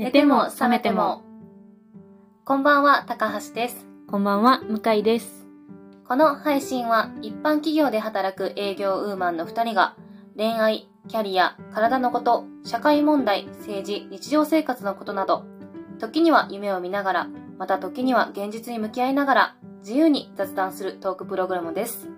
[0.00, 1.20] 寝ても覚めても。
[2.46, 3.86] こんばんは、高橋です。
[4.08, 5.46] こんばんは、向井です。
[6.08, 9.96] この配信は一般企業で働く営業ウーマンの2人が
[10.38, 15.44] 恋愛、キャリア、体のこと、社会問題、政治、日常生活のことなど、
[15.98, 22.08] 時には夢を見ながら、また時には現実に向き合いながら、自由に雑談するトークプログラムです。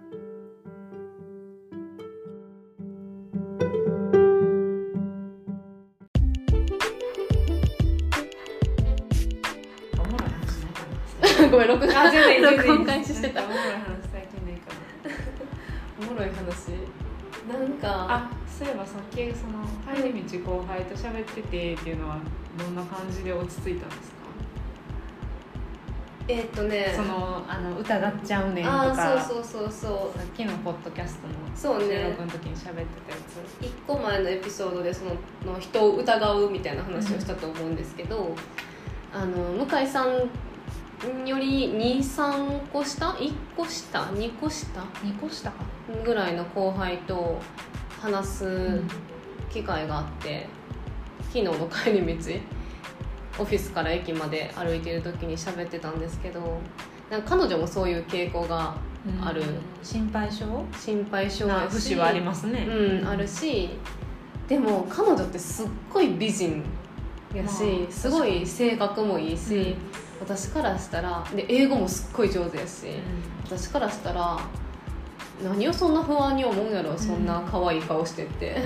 [11.87, 11.93] 録。
[11.93, 13.43] 画、全然、録音録音開始してた。
[13.43, 13.47] お。
[13.47, 13.73] もろい話。
[14.13, 14.79] 最近ないかな
[16.01, 16.41] おもろい話。
[17.49, 22.19] なんか、あそういえばさっきその帰り道後輩と喋っててっていうのは
[22.57, 24.23] どんな感じで落ち着いたんですか？
[26.29, 29.15] えーっとね、そのあの疑っちゃうねんとあか。
[29.17, 30.19] あ、そうそうそうそう。
[30.19, 31.97] さっきのポッドキャストのそうね。
[31.97, 32.85] 収録の時に喋ってたや
[33.61, 33.67] つ。
[33.67, 38.37] 一個前のエピソードでそのの人を疑うみたいな話をしたと思うんですけど、
[39.13, 40.31] あの向井さん
[41.27, 45.65] より23個下？1個下？2個下？2個したか。
[46.05, 47.41] ぐらいの後輩と
[48.01, 48.81] 話す
[49.51, 50.47] 機会があって、
[51.33, 52.33] 昨日の帰り道
[53.41, 56.61] オフィスから駅まで歩いてる時に喋ってたんですけど
[57.11, 58.77] なんか彼女もそういう傾向が
[59.25, 59.43] ある。
[59.83, 60.45] 心配性？
[60.79, 61.47] 心配性？
[61.47, 62.67] なやし節はありますね。
[62.69, 63.71] うん、あるし
[64.47, 66.63] でも彼女ってすっごい美人
[67.35, 69.75] やし、まあすごい性格もいいし、
[70.25, 72.87] 私からしたらで英語もすっごい上手やし、
[73.45, 74.39] 私からしたら
[75.43, 78.57] 何をそんな不安に思うんやろそんな可愛い顔してって。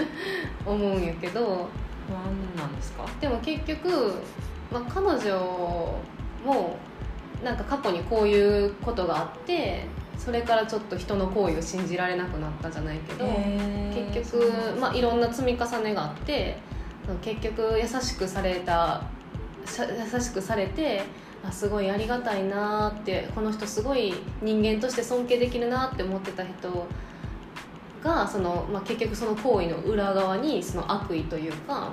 [0.64, 1.68] 思うんやけど。
[2.06, 2.24] 不安
[2.56, 3.04] なんですか？
[3.20, 4.14] でも結局、
[4.72, 5.94] まあ、彼女
[6.44, 6.76] も
[7.42, 9.86] なんか過去にこういうことがあって
[10.18, 13.24] それからちょっと人の行為を信じられなくなったじゃないけど、
[14.12, 16.58] 結局、まあ、いろんな積み重ねがあって
[17.22, 19.02] 結局優しくされた
[19.66, 21.02] 優しくされて
[21.46, 26.86] あすごいありがたいなーってこの人すごい人間として尊敬できるなって思ってた人
[28.02, 31.92] がその、まあ、結局その行為の裏側にその悪意というか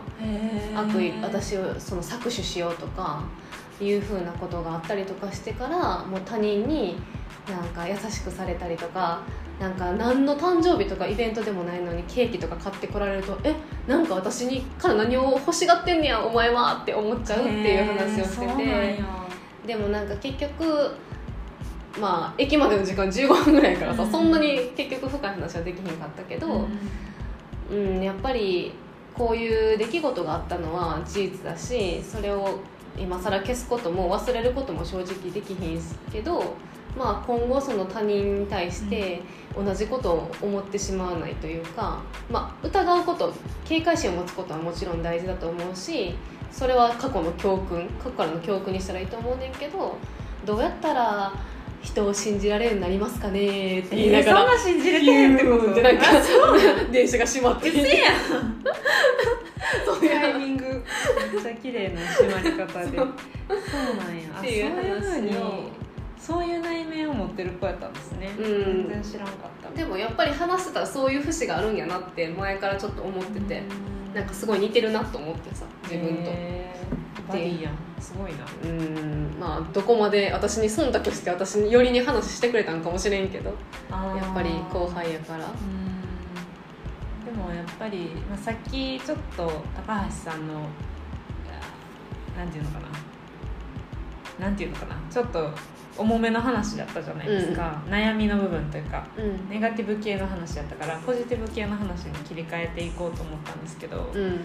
[0.76, 3.24] 悪意私をその搾取しようとか
[3.80, 6.98] いうふうなことがあったりとかしてからもう他人に
[7.50, 9.22] なんか優しくされたりとか
[9.60, 13.56] なんか何の誕生日とかイベントでもないのにケーキとか買ってこられるとえ
[13.88, 19.00] なんか私にから何を欲しがってんねやお前はって思っちゃうっていう話をしてて
[19.68, 20.92] でもなんか結局
[22.00, 24.12] まあ駅までの時間15分ぐらいからさ、うん。
[24.12, 26.68] そんなに結局深い話はできひんかったけど、
[27.70, 28.74] うん、やっぱり
[29.14, 32.60] こういう出来事があったのは事実だしそれを
[32.98, 36.56] 今更消すことも忘れることも正直できひんけど、
[36.98, 39.22] まあ、今後その他人に対して
[39.56, 43.34] 同じことを思ってしまわないというか、まあ、疑うこと
[43.66, 46.16] 警戒心を持つことはもちろん大事だと思うし
[46.52, 49.98] それは過去の教訓過去からの教訓にしたらいいと思うねんけど
[50.46, 51.34] どうやったら
[51.82, 54.38] 人を信じられるようになりますかねって言いながら。
[54.40, 56.04] そんな信じれてへんってことでなんか
[56.92, 58.64] 電車が閉まってうせやん。
[59.84, 60.22] そういう。
[60.22, 60.64] タイミング。
[60.66, 62.98] めっちゃ綺麗な締まり方で。
[62.98, 63.08] そう。
[63.98, 64.30] なんや。
[64.36, 65.81] あそういうふうに
[66.22, 68.46] そういう内面を持ってる子やったんですね、うん。
[68.88, 69.76] 全然知らんかった。
[69.76, 73.64] でもやっぱり話してたらそういう節があるんやなって前からちょっと思ってて、
[74.14, 76.32] なんかすごい似てるなと思ってさ自分と。
[77.28, 77.74] バディやん。
[78.00, 78.46] すごいな。
[78.64, 79.36] うん。
[79.40, 83.56] まあどこまで私に忖度して私によりに話してくれたんかもしれんけど。
[83.90, 85.46] ややっぱり後輩やから。
[87.26, 89.50] でもやっぱり、まあ、さっきちょっと
[89.88, 90.66] 高橋さんの
[92.38, 92.80] なんていうのか
[94.40, 94.46] な。
[94.46, 94.96] なんていうのかな。
[95.10, 95.50] ちょっと
[95.98, 99.50] 重めの話だったじゃないですか、悩みの部分というかうん。
[99.50, 104.40] ネガティブ系の話だったからポジティブ系の話に切り替えていこうと思ったんですけど、うん。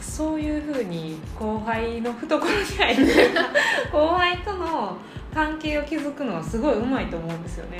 [0.00, 3.30] そういうふうに後輩の懐に入って
[3.92, 4.96] 後輩との
[5.32, 7.78] 関係を築くのはすごいうまいと思うんですよね。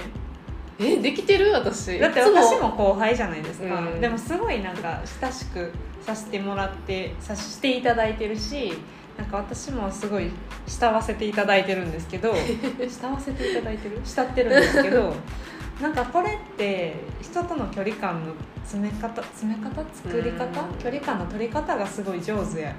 [0.79, 1.53] えできてる？
[1.53, 1.99] 私。
[1.99, 4.01] だって私も後輩じゃないですか、うん。
[4.01, 5.73] でもすごいなんか親しく
[6.03, 8.75] させてもらってさせていただいてるし
[9.19, 10.31] なんか私もすごい
[10.67, 12.33] 慕わせていただいてるんですけど
[12.79, 14.01] 慕わせていただいてる？
[14.05, 15.15] 慕ってるんですけど
[15.81, 18.33] なんかこれって人との距離感の
[18.65, 19.85] 詰め方詰め方？
[19.93, 20.45] 作り方？
[20.45, 20.79] うん。
[20.79, 22.75] 距離感の取り方がすごい上手や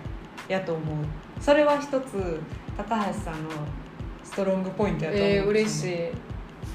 [0.47, 0.95] やと思う。
[1.41, 2.39] それは一つ
[2.75, 3.49] 高橋さんの
[4.23, 5.97] ストロングポイントやと思うんえー、嬉しい。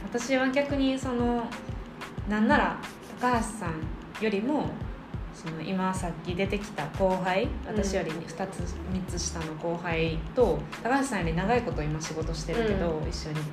[0.04, 1.44] 私は逆にその
[2.28, 2.76] なんなら
[3.20, 4.66] 高橋さんよりも
[5.42, 13.40] その今さっき出てきた後輩私より2つ3つ下の後輩と高橋さんより長いこと今仕事してるけど、う一緒に。
[13.40, 13.44] うん。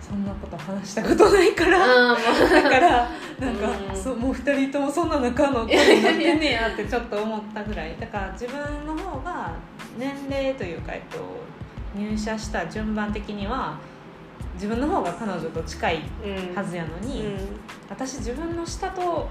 [0.00, 3.10] そんなこと話したことないからだから
[3.40, 4.00] なんか、うん。
[4.00, 7.96] そうもう2人ともそんな仲の子になってんねやってちょっと思ったぐらい。
[7.98, 9.54] だから自分の方が
[9.98, 11.18] 年齢というか、えっと、
[11.98, 13.76] 入社した順番的には
[14.54, 17.38] 自分の方が彼女と近いうんはずやのに、うん。
[17.90, 19.28] 私自分の下と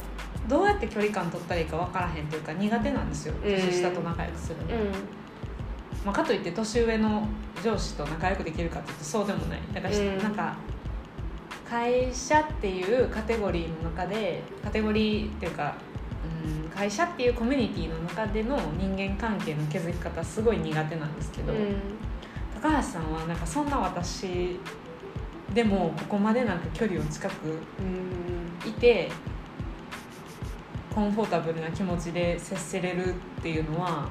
[0.48, 3.34] どうやって距離感取ったらいいか分からへんというか苦手なんですよ。
[3.44, 3.50] うん。
[3.50, 4.92] 年下と仲良くするの、うん。
[6.06, 7.28] まあ、かといって年上の
[7.64, 9.60] 上司と仲良くできるかっていうとそうでもない。
[9.74, 10.18] だから、うん。
[10.18, 10.56] なんか
[11.70, 15.76] 会社っていうカテゴリーの中でカテゴリーっていうか、
[16.46, 21.54] うん、会社っていうコミュニティの中での人間関係の築き方すごい苦手なんですけど、
[22.62, 24.60] 高橋さんはなんかそんな私
[25.54, 27.34] でもここまでなんか距離を近く
[27.80, 28.70] うん。
[28.70, 29.10] いて
[30.94, 34.08] コンフォータブルな気持ちで接せれるっていうのは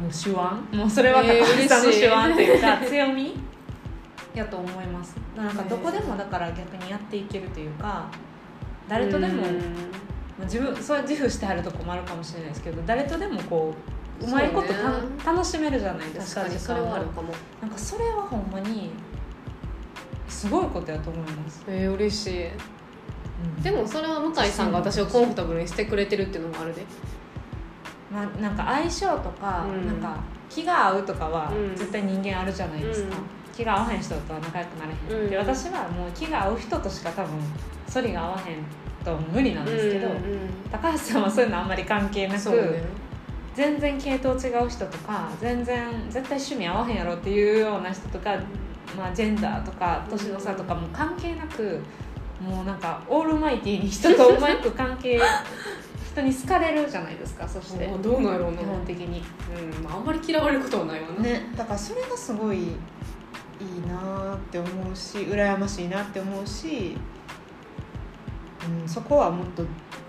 [0.00, 0.38] もう手腕？
[0.78, 3.36] もうそれは高えー橋さんの手腕というか強み？
[4.34, 5.16] やと思います。
[5.36, 8.06] なんかどこでもだから逆にやっていけるというか
[8.88, 9.58] 誰とでも、うん
[10.38, 13.74] まあ自分それは自負してはるとこもあるかもしれないですけど誰とでもこ
[14.20, 17.32] ううまいことた、楽しめるじゃないですか確かにそれはあるかも。
[17.60, 18.90] なんかそれはほんまに
[20.28, 22.46] すごいことやと思います、えー、嬉しい。
[22.46, 22.77] うん
[23.62, 26.84] でもそれは向井さんが私をコンフォータブルにしてくれてるっていうのもあるで。
[28.10, 29.86] まあ、なんか相性とか、うん。
[29.86, 30.18] なんか
[30.48, 31.76] 気が合うとかはうん。
[31.76, 33.54] 絶対人間あるじゃないですか、うん。
[33.54, 35.30] 気が合わへん人とは仲良くなれへん、うん。
[35.30, 37.32] で私はもう気が合う人としか多分
[37.92, 38.56] 反りが合わへん
[39.04, 42.82] と無理なんですけど、うんうん高橋さんはそういうのあんまり関係なく、ね。
[43.54, 48.36] 全然系統違う人とか全然絶対趣味合わへんやろっていうような人とか、
[48.96, 51.80] まあ、ジェンダーとか年の差とかも関係なく
[52.40, 55.20] もうなんかオールマイティーに人とうまく関係
[56.12, 57.86] 人に好かれるじゃないですかそして。
[57.86, 58.58] あどうなんやろうな。
[58.58, 59.22] 基本的に。
[59.54, 62.68] うんまあ、あんまり嫌われることはないわな、ねだからそれがすごいいい
[63.88, 66.96] なって思うし羨ましいなって思うし、
[68.82, 69.64] うん、そこはもっと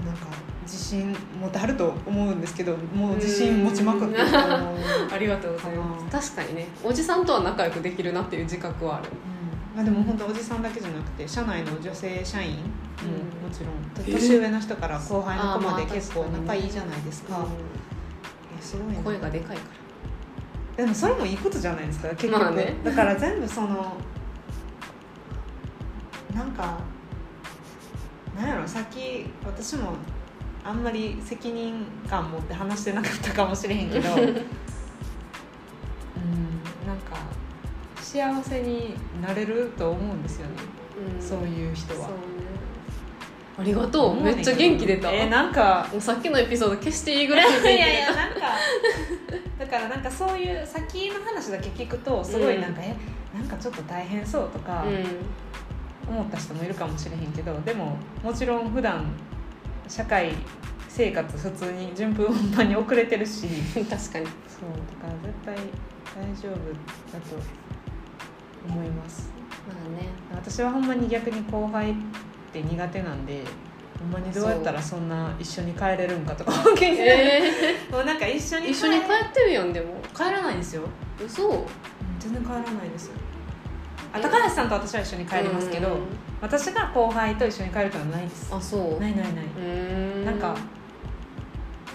[0.05, 0.27] なんか
[0.63, 4.77] 自信持ってはると思うんですけどもう自信持ちまくってると思う、
[5.11, 6.33] ありがとうございます。
[6.35, 9.05] 確かにねおじさんとは仲良くできるなっていう自覚はある。
[9.23, 9.28] うん
[9.79, 13.47] まあ、でも本当おじさんだけじゃなくて社内の女性社員もうん。
[13.47, 17.45] もちろんえ年上の人から後輩の子まで結構仲いいじゃないですか、いや
[18.59, 19.63] すごいな声がでかいか
[20.75, 22.75] でもそれもいいことじゃないですか結局、まあね。
[22.83, 23.95] だから全部その
[26.35, 26.79] なんか
[28.35, 29.93] なんやろさっき私も
[30.65, 34.09] あんまり責任感持って話してなかったかもしれへんけど。
[34.11, 34.25] うん
[36.85, 37.15] なんか
[38.11, 40.53] 幸せになれると思うんですよね、
[41.15, 42.09] ら、そういう人は。
[43.59, 44.19] ありがとう。
[44.19, 45.87] めっちゃ元気出た、えーなんか。
[45.91, 48.39] もうさっきのエピソード消していいぐらいいやいやなんか。
[49.59, 52.95] だからなんかそういう先の話だけ聞くとすごいなんか、え
[53.31, 54.83] なんかちょっと大変そうとか
[56.07, 59.05] 思った人もいるかもしれへんけどでももちろん普段
[59.87, 60.31] 社会
[60.87, 63.45] 生活普通に順風満帆に遅れてるし。
[63.77, 64.25] うん、確かに。
[64.25, 65.55] そうだから絶対
[66.15, 67.68] 大丈夫だと
[68.67, 69.29] 思います。
[69.67, 70.07] まあね。
[70.33, 71.95] 私はほんまに逆に後輩っ
[72.51, 73.43] て苦手なんで
[73.99, 77.09] ほんまにどうやったらそんな一緒に帰れるんかとか本 気になる。
[77.11, 77.41] え
[77.91, 79.95] もうなんか一緒ー、に一緒に帰ってるやんでも。
[80.15, 80.83] 帰らないんですよ。
[81.23, 81.65] 嘘。
[82.19, 83.07] 全然帰らないです。
[83.07, 83.13] よ
[84.11, 86.01] あ高橋さんと私は一緒に帰りますけど、うん。
[86.41, 88.53] 私が後輩と一緒に帰ることはないです。
[88.53, 88.99] あそう。
[88.99, 90.55] ないないない、うんなんか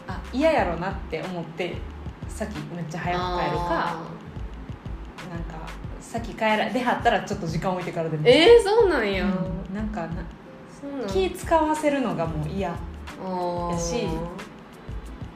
[0.06, 1.77] あ嫌やろなって思って
[2.29, 3.97] さっきめっちゃ早く帰るか
[6.15, 8.23] さっき帰ら出はったらちょっと時間置いてからでも。
[8.23, 10.25] ーえー、そうなんや、うんなんかな
[10.81, 11.09] そうなん。
[11.09, 12.77] 気使わせるのがもう嫌や
[13.77, 14.06] し。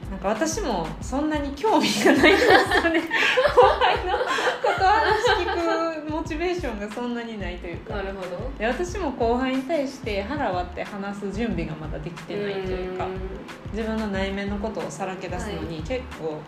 [0.09, 3.01] なんか私もそんなに興味がないんですよね。
[3.53, 4.23] 後輩のこ
[4.79, 7.95] と話聞くモチベーションがそんなにないというか。
[7.95, 8.49] なるほど。
[8.57, 13.05] で私も後輩に対して腹割って話す準備がまだできてないというか。
[13.73, 16.39] 自分の内面のことをさらけ出すのに結構、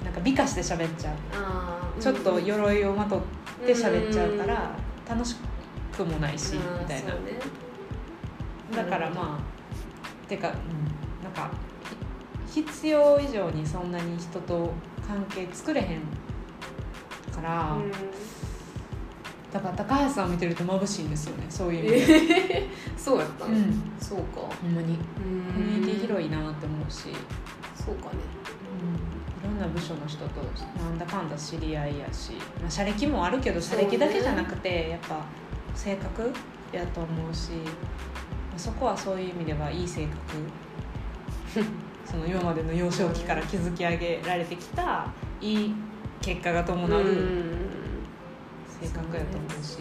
[0.00, 1.14] うん、なんか美化して喋っちゃう。
[1.34, 3.20] あーちょっと鎧をまとっ
[3.66, 4.76] て喋っちゃうから
[5.08, 5.36] 楽し
[5.96, 7.12] くもないしうんみたいな。
[7.14, 7.18] ね。
[8.74, 11.50] だからまあてか、うん、なんか
[12.46, 14.72] ひ必要以上にそんなに人と
[15.06, 16.00] 関係作れへん
[17.34, 17.92] から、うん。
[19.52, 23.46] だから高橋さんを見てると眩しいんですよねそういう意味で、えー、そうやった。
[23.46, 23.92] の、うん。
[24.00, 24.40] そうか。
[24.40, 24.96] ほんまに。
[24.96, 25.20] ココ
[25.58, 27.08] ミュニティ広いなって思うし、
[27.74, 28.18] そうかね。
[28.57, 28.57] い
[29.48, 30.40] ろんな部署の人と
[30.82, 35.24] なんだかんだ知り合いやし、まあ、社歴もあるけど社歴だけじゃなくて、やっぱ
[35.74, 36.32] 性格
[36.72, 40.18] やと思うし、まあそこはそういう意味ではいい性格。
[42.04, 45.06] その今までの幼少期から築き上げられてきた
[45.42, 45.74] いい
[46.22, 47.04] 結果が伴う
[48.80, 49.80] 性格やと思うし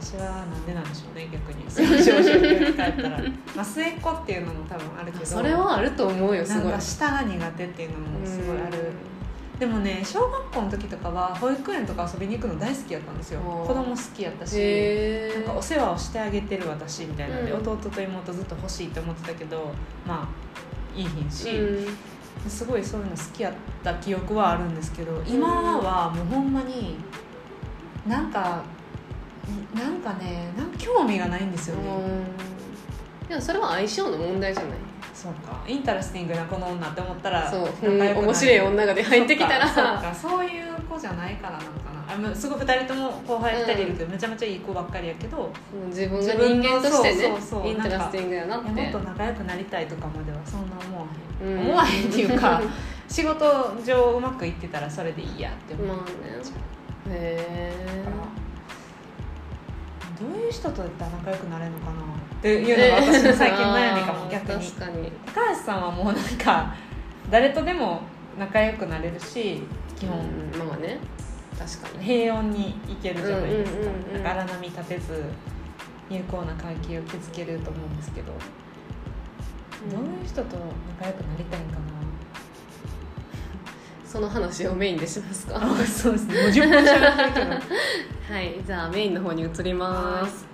[0.00, 1.70] 私はなんでなんでしょうね逆に。
[1.70, 3.18] 少女に帰ったら。
[3.54, 5.26] まあ末っ子っていうのも多分あるけど。
[5.26, 6.64] それはあると思うよすごい。
[6.64, 8.92] なんか下が苦手っていうのもすごいある。
[9.58, 13.40] でもね小学校の時とかは保育園とか遊びに行くの大好きやったんですよ。
[13.40, 17.60] 子供好きやったしへなんかお世話をしてあげてる私みたいなんで、うん。
[17.60, 19.70] 弟と妹ずっと欲しいって思ってたけど
[20.06, 22.50] まあいいひんし、うん。
[22.50, 23.52] すごいそういうの好きやっ
[23.84, 26.96] た記憶はあるんですけど今はもうほんまに
[28.06, 28.62] なんか
[29.74, 31.82] なんかねなんか興味がないんですよね、
[33.28, 34.72] でもそれは相性の問題じゃない？
[35.14, 35.62] そうか。
[35.66, 38.20] interesting なこの女って思ったらそう、仲良くなる。
[38.20, 39.68] 面白い女がで入ってきたら。
[39.68, 42.30] そうかそういう子じゃないからなんかな。
[42.30, 45.52] あすごい2人とも後輩2人いるけど、めちゃめちゃいい子ばっかりやけど
[45.88, 48.70] 自分が人間としてねそうそうそう interesting やなって。
[48.70, 51.06] もっと仲良くなりたいとかまではそんな思わ
[51.42, 51.60] へん、うん。
[51.66, 52.60] 思わへんっていうか
[53.08, 57.14] 仕事上うまくいってたらそれでいいやって思う、まあね。
[57.14, 58.24] へだから
[60.20, 61.92] どういう人とやったら仲良くなれるのかな？
[61.92, 64.64] っていうのが私の最近悩みかも、逆に。
[64.66, 65.12] 確かに。
[65.26, 66.74] 高橋さんはもうなんか
[67.30, 68.02] 誰とでも
[68.38, 69.62] 仲良くなれるし
[69.98, 70.22] 基本、う
[70.64, 70.98] んまあね。
[71.58, 72.04] 確かに。
[72.04, 73.78] 平穏にいけるじゃないですか,、
[74.14, 74.20] うん。
[74.22, 75.24] う荒波立てず
[76.10, 78.32] 有効な関係を築けると思うんですけど、
[79.90, 80.56] どういう人と
[80.98, 81.78] 仲良くなりたいんか
[84.10, 85.58] その話をメインでしますか？
[85.60, 86.34] なあそうですね。
[86.34, 87.50] もう10分しゃべってるけど。
[88.34, 90.46] はいじゃあメインの方に移ります。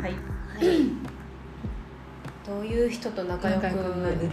[0.00, 0.14] はい。
[2.46, 3.76] どういう人と仲良くなる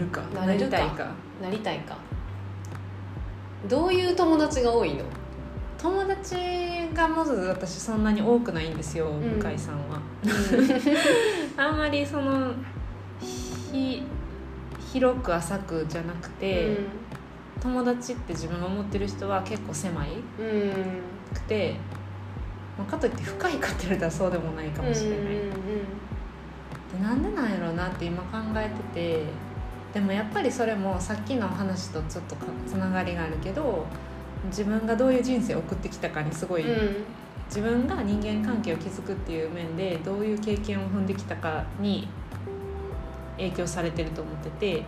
[0.06, 0.22] か。
[0.46, 1.08] なりたいか？
[1.42, 1.98] なりたいか？
[3.68, 5.04] どういう友達が多いの？
[5.82, 6.36] 友達
[6.94, 9.40] がまず私そんなに多くないんですよ、ん。
[9.40, 10.00] 向井さんは。
[11.58, 12.54] あんまりその
[13.20, 14.04] ひ
[14.94, 16.78] 広く浅くじゃなくて、
[17.60, 20.10] 友達って自分が思ってる人は結構狭い
[20.40, 20.46] うん。
[20.46, 20.72] うん
[21.34, 21.76] くて、
[22.78, 25.32] まあかといって深いかって言われたらそうでもないかもしれない、うんうん。
[26.92, 29.26] でなんでなんやろうなって今考えてて
[29.94, 33.86] でもやっぱりそれもさっきの話とちょっとかつながりがあるけど
[34.46, 37.04] 自分がどういう人生を送ってきたかにすごい、うん。
[37.48, 42.08] 自分が人間関係を築くっていう面でどういう経験を踏んできたかに
[43.38, 44.86] 影響されてると思っててうん。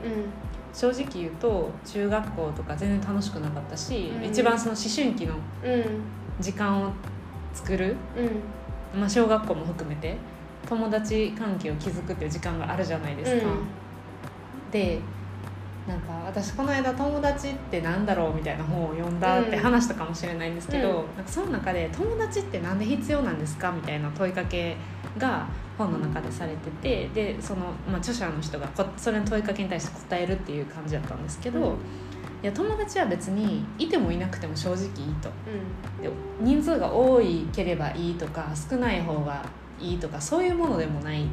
[0.73, 4.25] 正直言うと中学校とか全然楽しくなかったし、うん。
[4.25, 5.83] 一番その思春期のうん。
[6.39, 6.91] 時間を
[7.53, 7.95] 作る、
[8.93, 8.99] うん。
[8.99, 10.17] まあ、小学校も含めて
[10.67, 13.47] 友達関係を築くっていう時間があるじゃないですか。
[14.71, 14.99] で
[15.87, 24.77] なんか私この間「友達ってなんだろう?」みたいな本を読んだってうん話したかもしれないんですけど、うんなんかその中で「友達ってなんで必要なんですか?」みたいな問いかけ
[25.17, 25.45] が
[25.77, 31.75] 本の中でされててでその、まあ、著者の人がこそれの問いかけに対して答えるっていう感じだったんですけど、うん
[32.43, 35.29] いや友達は別にいてもいなくても正直いいと。
[35.29, 36.09] うで
[36.41, 39.41] 人数が多いければいいとか少ない方が
[39.79, 41.29] いいとかそういうものでもないん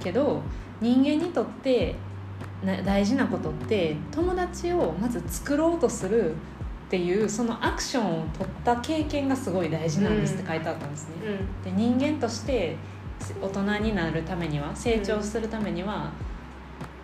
[0.00, 0.42] けど
[0.82, 2.09] 人間にとってな
[2.84, 6.34] 大事なことって友達をまず作ろうとするっ
[6.90, 11.14] ていうそのアクションを取った経験がすごい大事なんですって書いてあったんですね。
[11.64, 12.76] で人間として
[13.40, 16.10] 大人になるためには成長するためには、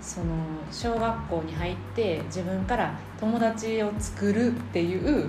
[0.00, 0.26] その
[0.70, 5.28] 小学校に入って自分から友達を作るっていう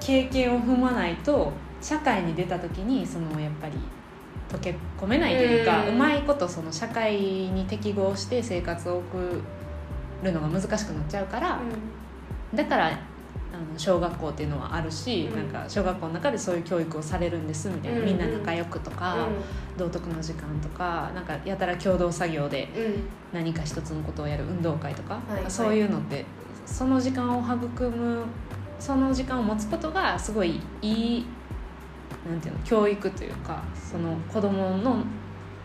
[0.00, 3.74] 経験を踏まないと社会に出た時にそのやっぱり
[4.52, 9.42] 溶け込めないというか、ううんまいことその社会に適合して生活を送
[10.22, 11.60] るのが難しくなっちゃうから、
[12.54, 15.36] だからあの小学校っていうのはあるし、うん。
[15.36, 18.04] なんか小学校の中でそういう教育をされるんですみたいな、うん。
[18.06, 19.28] みんな仲良くとか、
[19.76, 22.68] 道徳の時間とかなんかやたら共同作業で
[23.32, 26.24] 何か一つのことをやる運動会とかそういうのって
[26.66, 28.24] その時間を育む
[28.78, 31.26] その時間を持つことがすごいいい
[32.28, 35.04] なんていうの教育というかその子供の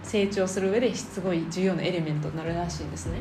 [0.04, 3.18] 成長する上ですごい重要なエレメントになるらしいんですね。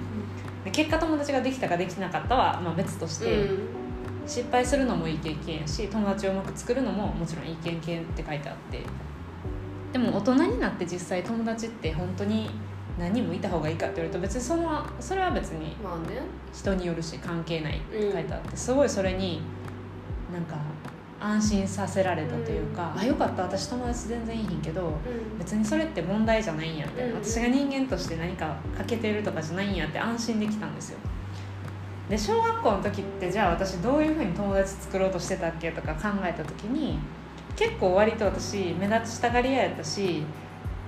[0.64, 3.50] で結果友達ができたかできなかったはまあ別として、
[4.26, 8.80] 失敗するのもいい経験やし友達をうまく作るのももちろんいい経験って書いてあって。
[9.92, 12.50] でも大人になって実際友達って本当に
[12.98, 15.76] 何人もいた方がいいかって言われると別にそのそれは別に
[16.52, 19.40] 人によるし関係ないって書いてあって、すごいそれに
[20.32, 20.56] なんか
[21.24, 24.92] 安心させられたというか、あよかった私友達全然いいひんけど
[25.38, 27.24] 別にそれって問題じゃないんやみたいな、うん。
[27.24, 30.98] 私が人間として何か欠けてるとかじゃないんやって安心できたんですよ。
[32.10, 36.98] で小学校の時ってじゃあ私どういうふうに友達作ろうとしてたっけとか考えた時に
[37.56, 40.22] 結構割と私目立ちたがり屋やったし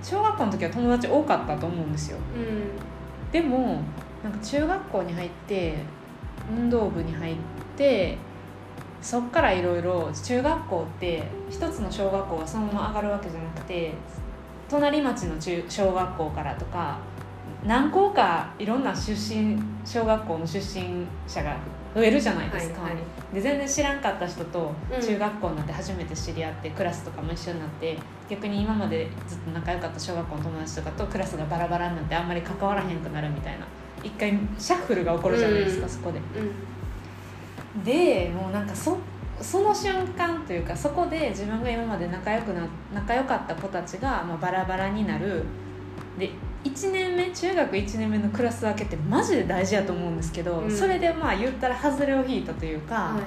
[0.03, 2.17] 小学校の時は友達多かったと思うんですよ。
[2.35, 3.31] うん。
[3.31, 3.81] でも
[4.23, 5.77] なんか中学校に入って
[6.55, 7.35] 運動部に入っ
[7.75, 8.17] て
[9.01, 13.93] そっからいろいろ中学校って一つの小学校がそのまま上がるわけじゃなくて
[14.69, 16.99] 隣町の中小学校からとか
[17.65, 21.57] 何校かいろんな出身小学校の出身者が
[21.95, 22.97] 増えるじゃないですか、はいは
[23.31, 23.35] い。
[23.35, 25.01] で全然知らんかった人とうん。
[25.01, 27.97] 中学校になって初めて知り合って、クラスとかも一緒になって
[28.29, 33.65] 逆に今までずっと仲良かった小学校の友達とかとクラスがバラバラになってあんまり関わらへんくなるみたいな
[34.03, 35.89] 一回シャッフルが起こるじゃないですか、うん。
[35.89, 36.19] そこで。
[36.19, 36.76] うん
[37.83, 38.97] でもうなんかそ
[39.41, 45.43] その瞬間というかそこで自分が今まで仲良くな仲良かった子たちがまあバラバラになる。
[46.17, 46.31] で
[46.63, 50.71] 1年目中学1年目のクラス分けってマジで大事やと思うんですけど、うん。
[50.71, 53.21] それでまあ言ったら外れを引いたというか、はい。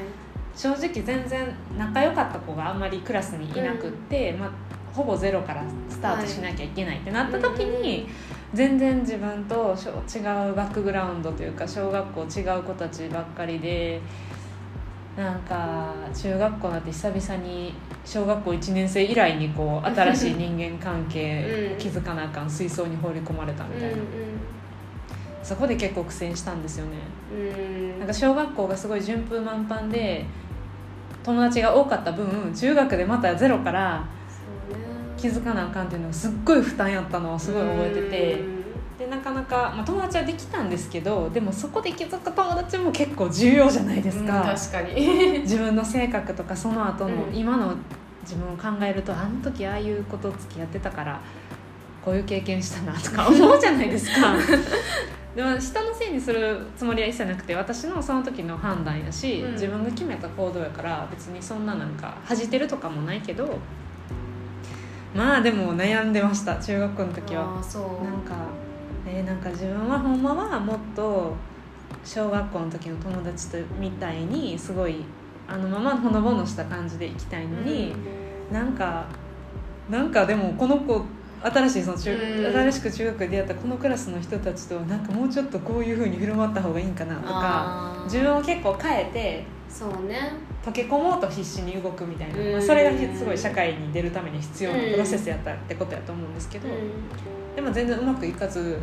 [0.59, 4.51] 正直全然仲良かった子があんまりクラスにいなくって、まあ、
[4.93, 8.09] ほぼゼロからスタートしなきゃいけないってなった時に、
[8.53, 9.77] 全然自分と
[10.13, 14.01] 違うバックグラウンドというか小学校違う子たちばっかりで
[15.21, 17.75] なんか中学校になって久々に
[18.07, 21.79] 小学校1年生以来にこう新しい人間関係うん。
[21.79, 24.01] 気づかなあかん水槽に放り込まれたみたいな、うん
[25.43, 26.93] そこで結構苦戦したんですよね。
[27.33, 27.99] うん。
[27.99, 30.25] なんか小学校がすごい順風満帆で
[31.25, 34.05] 友達が多かった分中学でまたゼロから
[35.17, 38.11] 気づかなあかんっていうのがすっごい負担やったのをすごい覚えてて。
[38.11, 38.60] でな
[39.21, 45.41] かなか、まあ、友達はできたんですけどでもそこで気づく友達も結構重要じゃないですか、うん確かに。
[45.41, 47.37] 自分の性格とかその後のうん。
[47.37, 47.75] 今の
[48.23, 51.21] 自分を考えるとあの時ああいうこと付き合ってたから
[52.05, 54.35] こういう経験したなとか思うじゃないですか。
[55.35, 59.53] でも人のせいにするつもりは一切なくて私のその時の判断やし、うん。
[59.53, 63.59] 自分が決めた行動やから別にそんななんか恥じてるとかもないけど
[65.15, 67.43] まあでも悩んでました中学校の時は。
[67.43, 68.05] あーそう。
[68.05, 68.35] なんか、
[69.07, 71.35] えーなんか自分はほんまはもっと
[72.05, 75.05] 小学校の時の友達とみたいにすごい
[75.49, 77.93] あのままほのぼのした感じで行きたいのに、
[78.53, 79.07] なんか
[79.89, 81.05] なんかでもこの子
[81.43, 82.53] 新しいその中、うん。
[82.53, 90.33] 新しく中学で出会ったこのクラスの人たちとなんかもうちょっとこういうふうに振る舞った方がいいんかなとか自分を結構変えてそうね。
[90.65, 92.53] 溶け込もうと必死に動くみたいな、うん。
[92.53, 96.69] まあ、それがすごい社会に出るために必要なプロセスやったってことやと思うんですけど。
[96.69, 98.79] うんでも全然うまくいかず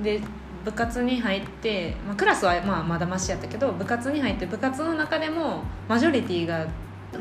[0.00, 0.20] で
[0.64, 6.66] 部活に入って、まあ、クラスはまあまだましやったけど部活に入って部活の中でもマジョリティが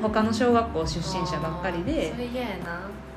[0.01, 2.13] 他の小学校出身者ばっかりで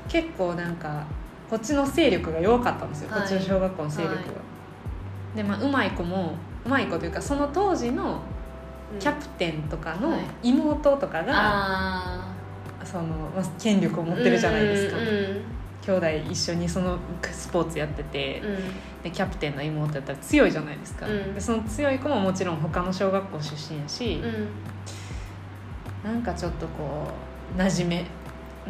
[0.09, 1.05] 結構なんか
[1.49, 3.19] こっちの勢力が弱かったんですよ、はい。
[3.21, 4.19] こっちの小学校の勢力が。
[4.19, 4.23] は
[5.35, 5.37] い。
[5.37, 6.33] でまあうまい子も
[6.65, 8.19] うまい子というかその当時の
[8.93, 8.99] うん。
[8.99, 10.21] キャプテンとかのはい。
[10.43, 12.27] 妹とかが、あ
[12.83, 15.54] そのまあ権力を持ってるじゃないですか、うんうん
[15.85, 19.03] 兄弟一緒にそのスポーツやってて、うん。
[19.03, 21.33] でキャプテンの妹やったら強いじゃないですか、うん。
[21.33, 26.09] でその強い子ももちろん他の小学校出身やし、うん。
[26.11, 27.07] なんかちょっとこ
[27.55, 28.05] う馴染め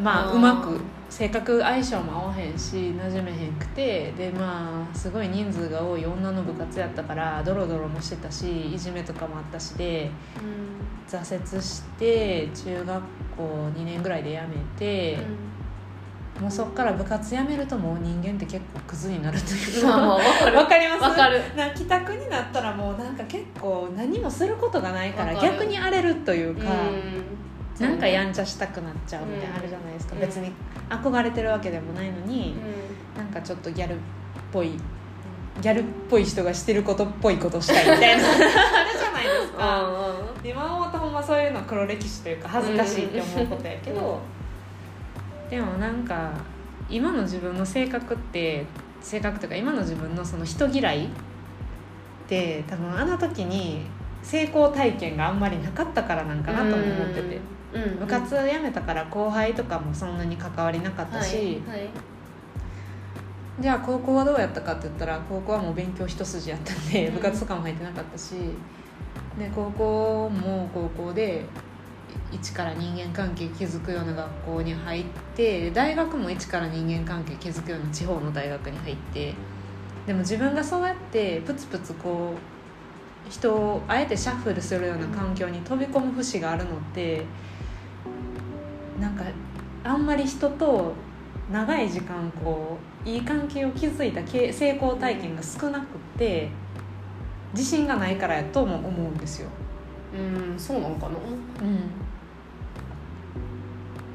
[0.02, 10.12] まあうまく性格相性も合わへんし馴染めへんくてでまあすごい人数が多い女の部活やったからドロドロもしてたしいじめとかもあったしで
[11.08, 13.04] 挫折して中学
[13.38, 13.44] 校
[13.76, 15.18] 2年ぐらいで辞めて、
[16.40, 21.02] もうそっから部活辞めるともう人間って結構クズになるというか、 わかります？
[21.04, 21.42] わかる。
[21.56, 26.70] な帰宅になったらもうなんか結構何もすることがないから逆に荒れるというか、
[27.80, 30.22] うなんかやんんちゃしたくなっちゃうみたいなのあるじゃないですか、うん。
[30.22, 30.52] 別に
[30.90, 32.56] 憧れてるわけでもないのに、
[33.16, 33.98] うなんかちょっとギャルっ
[34.52, 34.72] ぽい
[35.62, 38.28] ギャルっぽい人がしてることっぽいことしたいみたいな。
[38.28, 40.16] あるじゃないですか。
[40.44, 44.20] 今思うとほんまそういうの黒歴史というか恥ずかしいって思うことやけど、
[45.50, 46.32] でもなんか
[46.90, 48.66] 今の自分の性格って
[49.02, 51.10] 性格とか今の自分のその人嫌いっ
[52.28, 53.86] て多分あの時に
[54.24, 57.46] 成功体験があんまりなかったからなんかなとも思ってて、うん
[58.00, 61.36] 部活辞めたから後輩とかもそんなに関わりなかったし、
[61.68, 61.90] はいはい。
[63.60, 67.16] じゃあ高校はどうやったかって言ったら高校はもう勉強一筋やったんでうん。
[67.16, 68.36] 部活とかも入ってなかったし。
[69.38, 71.46] で高校も高校で
[72.32, 79.34] 一から人間関係築くような学校に入って大学も一から人間関係築くような地方の大学に入って
[80.06, 87.24] でも自分がそうやってプツプツこう人をあえてシャッフルするような環境に飛び込む節があるのって
[89.00, 89.24] なんか
[89.84, 90.94] あんまり人と
[91.52, 95.86] 長い時間こういい関係を築いたけ成功体験が少なくっ
[96.18, 96.50] て
[97.54, 99.50] 自信がないからやとも思うんですよ。
[100.14, 101.16] うんそうなのかな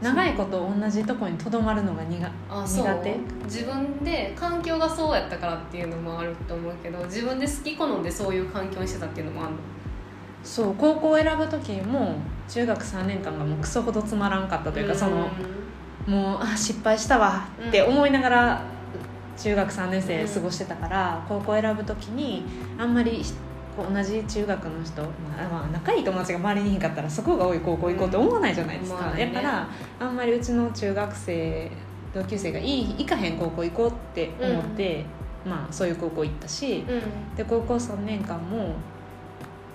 [0.03, 3.17] 長いこと同じとこにとどまるのが苦苦手？
[3.45, 9.59] 自分で環境がそうやったからっていうのもあると思うけど自分で好き好んでそういう環境にしてたっていうのもあるの？
[10.43, 12.15] そう高校を選ぶ時も
[12.49, 15.29] 中学3年間がもうクソほどつまらんかったというか、その
[16.07, 18.63] もうあ失敗したわって思いながら
[19.37, 22.43] 中学3年生過ごしてたから、高校選ぶ時に
[22.79, 23.23] あんまり
[23.89, 29.27] 同じ中学の人、まあまあ、仲いい友達が周りにいんかったらそこが多い高校行こうって思わないじゃないですか、まあね。
[29.27, 31.71] だからあんまりうちの中学生
[32.15, 35.05] 同級生がいい行かへん高校行こうって思って、
[35.47, 37.37] まあそういう高校行ったしうん。
[37.37, 38.75] で高校3年間も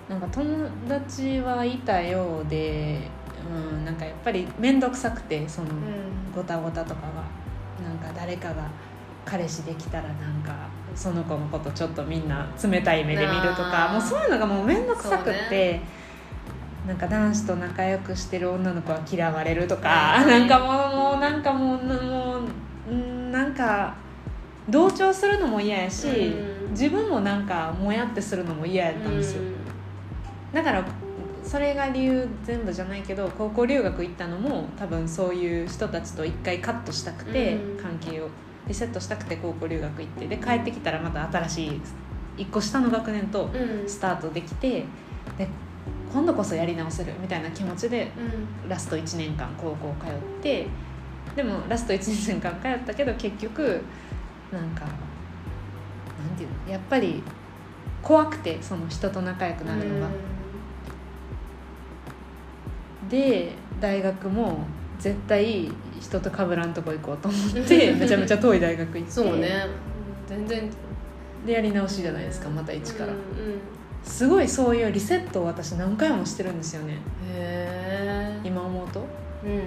[0.08, 3.00] なんか友達はいたようで、
[3.50, 5.68] うん、なんかやっぱり面倒くさくてその。
[6.36, 7.24] ごたごたとかが
[7.82, 8.68] なんか誰かが
[9.24, 10.65] 彼氏できたらなんか
[10.96, 15.80] その子のことちょっとみんな冷たい目で見るとかもうそういうのがもう面倒くさくって、
[16.86, 23.94] なんか男子と仲良くしてる女の子は嫌われるとか、うんなんかもうもうなんかもうもううんなんか
[24.68, 26.70] 同調するのも嫌やし、うん。
[26.70, 29.42] 自分もなんかもやってするのも嫌やったんですよ。
[30.52, 30.84] だから
[31.44, 37.82] それが理由全部じゃないけど高校留学行ったのも多分そういう人たちと一回カットしたくて、うん。
[37.82, 38.28] 関係を
[38.68, 41.80] リセットしたくて高校留学行ってで帰ってきたらまた新しい
[42.38, 43.80] 一個下の学年とうん。
[43.80, 44.84] うんスタートできて
[45.38, 45.48] で
[46.12, 48.10] 今度こそやり直せるみたいな気持ちで
[48.64, 48.68] うん。
[48.68, 50.66] ラスト1年間高校通って
[51.34, 53.82] でもラスト1年間通ったけど結局
[54.52, 57.22] なんかなんていうのやっぱり
[58.02, 60.08] 怖くてその人と仲良くなるのが。
[63.08, 64.64] で大学も
[64.98, 69.10] 絶対人と被らんとこ行こうと思ってめちゃめちゃ遠い大学行って。
[69.10, 69.66] そうね。
[70.28, 70.70] 全然
[71.46, 73.22] でやり直しじゃないですかまた一から、うんうん
[74.06, 76.92] すごいそういうリセットを私何回もしてるんですよね。
[77.28, 79.04] へえ今思うと。
[79.44, 79.64] うんうんうん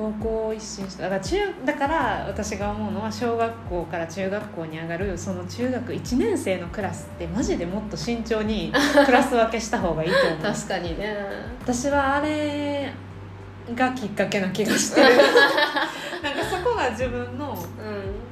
[0.00, 1.10] 高校一新した。
[1.10, 8.72] だから中だから私が思うのは小学校から中学校に上がるその中学1年生のクラスってマジでもっと慎重に
[9.04, 10.38] クラス分けした方がいいと思う。
[10.40, 11.14] 確かにね。
[11.60, 12.79] 私はあれ
[13.74, 15.00] がきっかけな気がして。
[15.02, 15.08] る
[16.22, 18.30] なんかそこが自分のうん。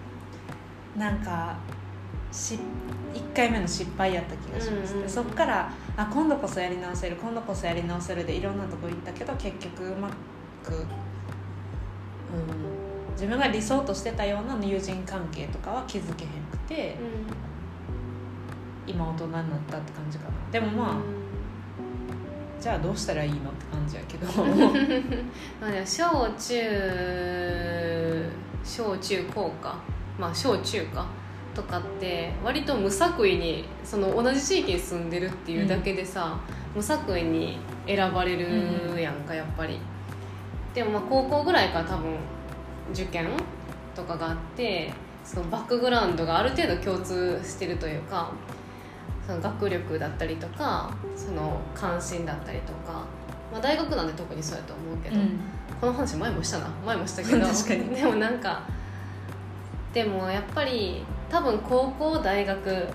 [0.99, 1.57] なんか
[2.33, 2.59] し
[3.15, 5.11] 1回目の失敗やった気がします、うんうんうん。
[5.11, 10.09] そっからあ今度こそやり直せる今度こそやり直せるでいろんなとこ行ったけど結局うま
[10.65, 10.87] く、うん、
[13.13, 16.97] 自分が理想としてたような友人関係とかは築けへんくて、
[18.87, 20.35] 今大人になったって感じかな。
[20.53, 20.97] でもまあ、
[22.61, 24.27] じゃあどうしたらいいのって感じやけど。
[25.61, 28.31] まあでも小中
[28.65, 29.77] 小中高か。
[30.19, 31.07] まあ小中か
[31.55, 36.37] とかって割と無作為にその同じ地域に住んでるっていうだけでさ、
[36.75, 39.79] 無作為に選ばれるやんかやっぱり。
[40.75, 42.17] でもまあ高校ぐらいから多分
[42.93, 43.29] 受験
[43.95, 44.93] とかがあって
[45.25, 48.31] そのバックグラウンドがある程度共通してるというか
[49.29, 53.05] その学力だったりとかその関心だったりとか、
[53.53, 55.17] まあ、大学なんで特にそうやと思うけど、
[55.79, 56.69] この話前もしたな。
[56.87, 57.45] 前もしたけど
[57.95, 58.63] でもなんか
[59.93, 62.87] でもやっぱり多分高校大学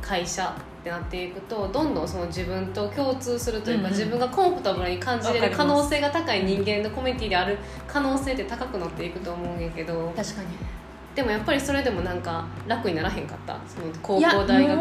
[0.00, 3.92] 会社ってなっていくとどんどんその自分と共通するというか、うん。
[3.92, 10.48] うん自分がコンフォタブルに感じれる可能性が高い人間のコミュニティである可能性って高くなっていくと思うんやけど確かに
[11.16, 13.58] でもやっぱりそれでもなんか楽にならへんかった？
[13.66, 14.78] その高校大学。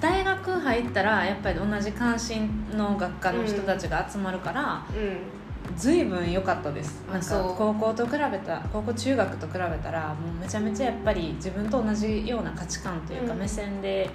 [0.00, 5.76] 大学入ったらやっぱり同じ関心の学科の人たちが集まるから、うん。
[5.76, 7.02] 随分良かったです。
[7.12, 13.40] なんか高校と比べた高校中学と比べたらもうめちゃめちゃやっぱり自分と同じような価値観というかうん。
[13.40, 14.08] 目線で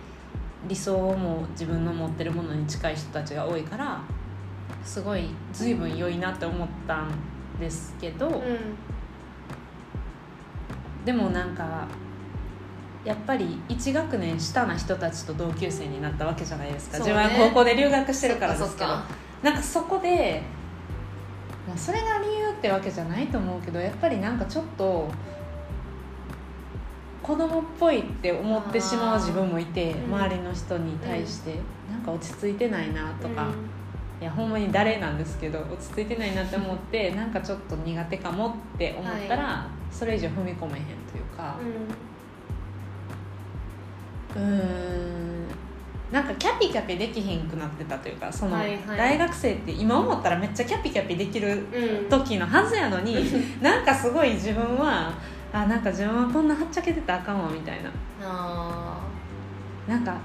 [0.67, 4.01] 理想も自分の持ってるものに近い人たちが多いから
[4.83, 7.09] すごい随分良いなって思ったん
[7.59, 8.57] ですけど、うん
[11.05, 11.87] でもなんか
[13.05, 17.03] やっぱり1学年下な人たちと同級生になったわけじゃないですか、ね。
[17.05, 18.89] 自分は高校で留学してるからですけど。
[19.41, 20.41] なんかそこで、
[21.65, 25.09] まあ、それが理由ってわけじゃないと思うけどやっぱりなんかちょっと
[27.23, 30.13] 子供っぽいって思ってしまう自分もいてうん。
[30.13, 31.55] 周りの人に対して、
[31.89, 33.78] なんか落ち着いてないなとか、うん
[34.21, 41.55] いやほんまに誰なんですけど落ち着いてないなって思ってなんかちょっと苦手かもって思ったら、それ以上踏み込めへんというか。
[44.35, 45.29] うーん。
[46.11, 48.97] なんかキャピキャピできひんくなってたというかその、はいはい。
[48.97, 51.83] 大学生って今思ったらめっちゃキャピキャピできるうん。
[52.05, 53.15] うん時のはずやのに
[53.61, 55.13] なんかすごい自分は
[55.53, 57.89] あなんか自分はこんなはっちゃけてたらあかんわみたいな。
[58.21, 58.97] あ
[59.87, 60.17] なんか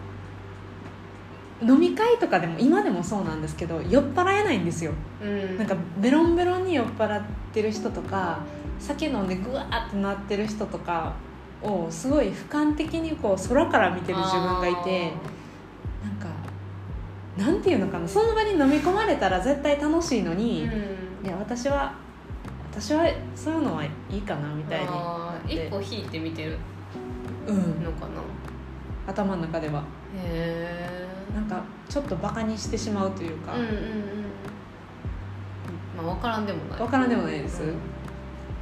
[1.62, 4.92] 飲み会とかでも今でもそうなんですけど酔っ払えないんですよ。
[5.22, 5.58] ーうん。
[5.58, 8.40] なんかベロンベロンに酔っ払ってる人とか
[8.78, 11.14] 酒飲んでグワーってなってる人とか
[11.62, 15.12] をすごい俯瞰的にこう空から見てる自分がいて
[16.02, 16.28] なんか
[17.36, 20.70] なんていうのかなその場に飲み込まれたら絶対楽しいのうに、ん。
[21.24, 21.94] いや私は
[22.70, 24.86] 私はそういうのはいいかなみたいに。
[25.46, 26.58] 一歩引いて見てる
[27.46, 27.84] うん。
[27.84, 28.20] のかな。
[29.06, 29.84] 頭の中では。
[30.14, 30.93] へえ
[31.34, 33.74] なんかちょっとバカにしてしまうというか、うんうんうん。
[35.96, 36.80] まあ分からんでもない。
[36.80, 37.68] わからんでもないです、うん。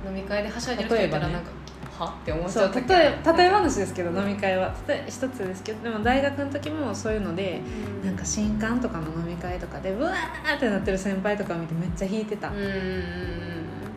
[0.08, 1.50] 飲み会ではしゃいでる人いたらなんか、
[1.98, 2.18] は？
[2.22, 4.74] って思っちそうゃう時例え例え話ですけど飲み会は。
[4.88, 7.60] 例え一つですけどでも大学の時もそういうので
[8.02, 8.06] うん。
[8.06, 12.48] なんか新刊とかの飲み会とかでうわーってなってる先輩とか見てめっちゃ引いてた。
[12.48, 13.42] うんうん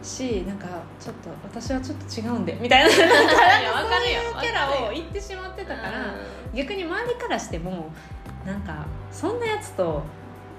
[0.03, 0.67] しなんか
[0.99, 2.89] ちょっと私はちょっと違うんでみたいな。
[2.95, 4.21] いや分かるよ。
[4.39, 6.13] キャラを言ってしまってたから
[6.53, 7.91] 逆に周りからしても
[8.45, 10.03] なんかそんなやつと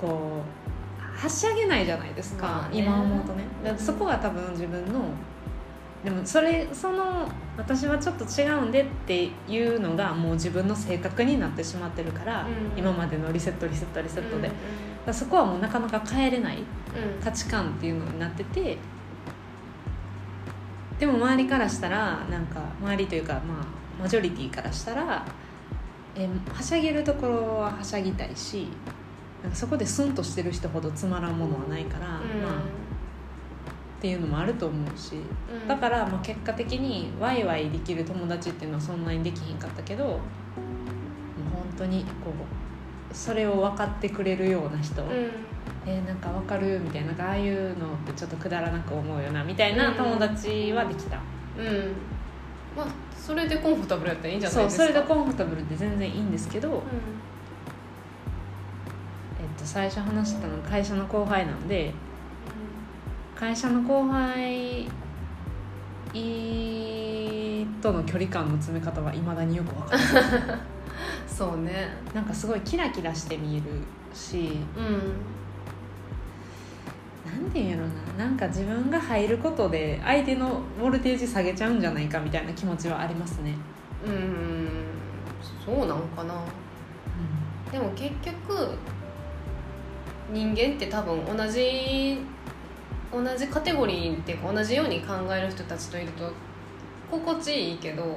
[0.01, 2.79] こうはしゃげないじゃないですか、まあね。
[2.79, 3.45] 今思うとね。
[3.79, 5.01] そこが多分自分の
[6.05, 12.79] でもそれその私はちょっと違うんでっていうのがもう自分の性格になってしまってるから、うん。
[12.79, 17.23] 今までのリセットリセットリセットで、うんそこはもうなかなか変えれないうん。
[17.23, 18.77] 価値観っていうのになってて
[20.99, 23.67] でも周りからしたらなんか周りというかまあ
[24.03, 25.25] マジョリティからしたら
[26.17, 28.69] えはしゃげるところははしゃぎたいし
[29.43, 32.43] なんかそこでスンとしてる人ほどつまらんものはないから、うん。
[32.43, 32.53] まあ、
[33.99, 35.17] っていうのもあると思うし
[35.53, 35.69] うん。
[35.69, 40.19] だからまあ結果的にワイワイできる友達っていうのはそんなにできひんかったけどもう
[41.53, 42.33] 本当にこ
[43.13, 45.31] うそれを分かってくれるような人、うん。
[45.87, 51.21] えーなんかわかるみたいなああいうのってちょっとくだらなく思うよなみたいな友達はできた、
[51.57, 51.93] うん。
[52.77, 52.87] まあ
[53.27, 54.83] それでコンフォタブルやったらいいんじゃないそうですか？
[54.87, 56.81] それでコンフォタブルで全然いいんですけど、うえっ
[59.59, 61.93] と、最初話したのが会社の後輩なんで
[63.35, 64.87] 会社の後輩
[67.83, 70.07] との距離感の詰め方はいまだによくわかるん
[71.29, 71.89] そうね。
[72.15, 73.65] なんかすごいキラキラして見える
[74.15, 75.03] しうん
[77.57, 77.83] ていうんやろ
[78.19, 78.27] な。
[78.27, 83.55] なんか自分が入ることで相手のボルテージ下げちゃうんじゃないかみたいな気持ちはありますね、
[84.07, 84.69] うん
[85.65, 86.35] そうなんかな。
[87.73, 88.71] でも結局
[90.33, 92.19] 人間って多分同じ
[93.13, 96.31] 同じカテゴリーっていうか同じように考える人たちといると
[97.11, 98.17] 心地いいけど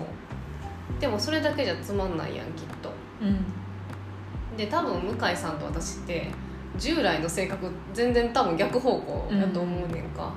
[1.00, 2.92] でもそれだけじゃつまんないやんきっと。
[3.22, 4.58] うん。
[4.58, 6.28] で多分向井さんと私って
[6.78, 10.34] 従来の性格全然多分逆方向だと思うねんか、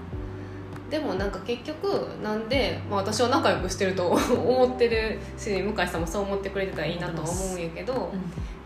[0.90, 8.12] でもなんか結局なんで、まあ、私は仲良くしてると 思ってるし向井さんもそう思ってくれてたらいいなとは思うんやけど、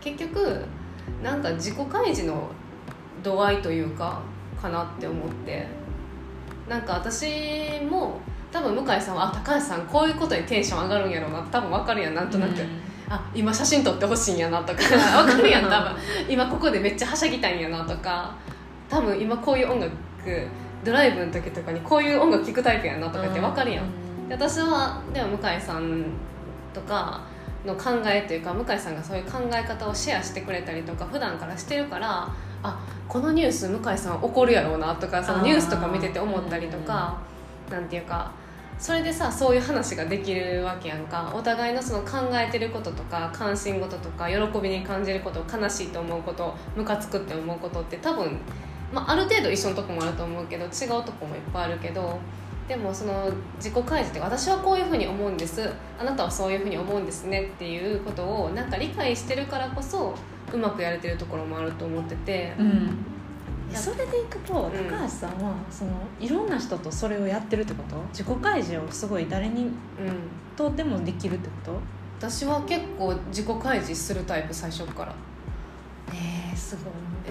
[0.01, 0.65] 結局
[1.23, 2.49] なんか自己開示の
[3.23, 4.21] 度合いというか
[4.61, 5.87] かなって思って。
[6.67, 8.19] なんか私も
[8.51, 12.53] 多分向井さんはあ高橋さんこういうことにテンション上がるんやろうな多分分かるやんなんとなく、
[13.09, 14.79] あ今写真撮ってほしいんやなとか。
[15.23, 15.93] 分かるやん多分。
[16.27, 18.33] 今ここでめっちゃはしゃぎたいんやなとか。
[18.89, 19.91] 多分今こういう音楽
[20.83, 26.05] ドライブの時とかにこういう音楽聴くタイプやなとかって分かるやん、で私はでも向井さん
[26.73, 27.21] とか
[27.65, 32.29] の考えというか向井さんがそういう考え方をシェアしてくれたりとか普段からしてるから
[32.63, 37.17] あこのニュース向井さん怒るやろうなとかそのニュースとか見てて思ったりとか
[37.69, 38.31] なんていうか
[38.79, 41.31] それでさそういう話ができるわけやんか。
[41.35, 48.37] お互いのその考えてることとか関心事とか喜びに感じること悲しいと思うことムカつくって思うことって多分、
[48.93, 52.19] まあ、ある程度一緒のとこもあると思うけど違うとこもいっぱいあるけど
[52.67, 55.69] でもその自己開示って私はこういうふうに思うんです。
[55.99, 60.13] あなたはそういうふうに思うんですねっていうことをなんか理解してるからこそ
[60.53, 63.16] うまくやれてるところもあると思ってて、うん。
[63.75, 64.71] それでいくと高ん。
[65.03, 67.95] 橋さんはそのいろんな人とそれをやってるってこと？
[68.13, 69.71] 自己開示をすごい誰にうん、
[70.55, 71.53] とでもできるってこ
[72.19, 72.29] と？
[72.29, 75.13] 私は結構自己開示するタイプ最初から。
[76.13, 76.81] えー、すご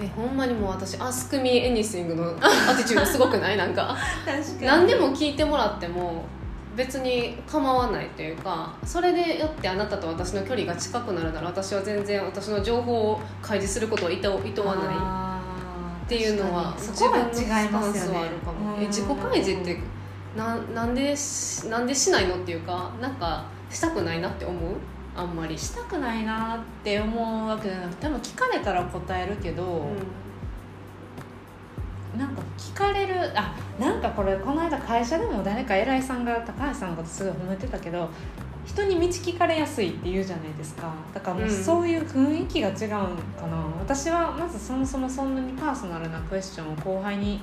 [0.03, 0.05] い。
[0.05, 3.57] えほんまにもう私「アスクミエニシングのアティチュードすごくない？
[3.57, 3.95] なんか。
[4.25, 6.23] 確何でも聞いてもらっても
[6.75, 14.95] 別に構わないというかそれでよってあなたと私の距離が近くなるなら私は全然私の情報を開示することをいといとわない
[16.07, 18.29] っていうのはそこは違いますよね
[18.87, 19.77] 自己開示って
[20.37, 24.75] ななんでしなんでしないのっていうかなんかしたくないなって思う？
[25.17, 25.57] あんまり。
[25.57, 29.87] したくないなって思うわけじゃなくて多分聞かれたら答えるけど、
[32.17, 38.09] なんか聞かれるあなんかこれこの間会社でも誰か偉いさんが高橋さんのことすごい褒めてたけど
[38.67, 40.93] 人に道聞かれやすいって言うじゃないですか。
[41.13, 41.49] だからもううん。
[41.49, 47.39] そういう雰囲気が違うんかな、私はまずそもそもそんなにパーソナルなクエスチョンを後輩に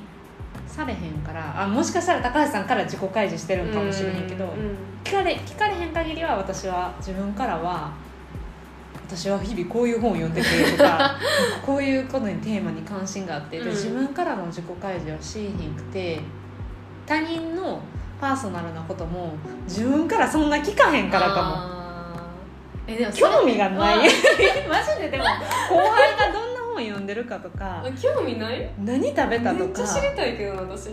[0.66, 1.62] されへんから。
[1.62, 4.76] あもしかしたら高橋さんから自己開示してるんかもしれへんけど、うん。
[5.02, 7.92] 聞かれ聞かれへん限りは私は自分からは
[9.08, 11.16] 私は日々こういう本を読んでてとか
[11.64, 13.70] こういうことにテーマに関心があって、でうん。
[13.70, 16.20] 自分からの自己開示をしひんくて
[17.06, 17.80] 他人の
[18.20, 21.74] パーソナルなことも自分からそんな聞かへんからかも。
[22.86, 23.98] えでも興味がない。
[23.98, 24.02] あ
[24.68, 25.08] マジで？
[25.10, 25.30] でも後
[25.90, 27.82] 輩がどんな本読んでるかとか。
[28.00, 28.70] 興味ない？
[28.84, 30.90] 何食べたとめっちゃ知かりたいけどな私。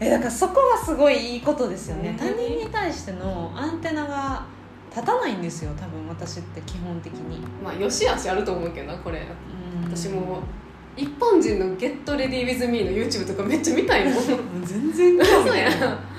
[0.00, 2.10] えだからそこはすごいいいことですよね。
[2.10, 4.44] うん他人に対してのアンテナが
[4.90, 9.20] 立たないんですよ多分私って基本的に、まあよしあしあると思うけどなこれ。
[9.20, 9.22] う
[9.88, 9.90] ん。
[9.90, 10.40] 私も
[10.96, 14.14] 一般人の「ゲットレディー・ウィズ・ミー」の YouTube とかめっちゃ見たいもん。
[14.66, 15.76] 全然興味そうやな。
[15.76, 16.11] いえ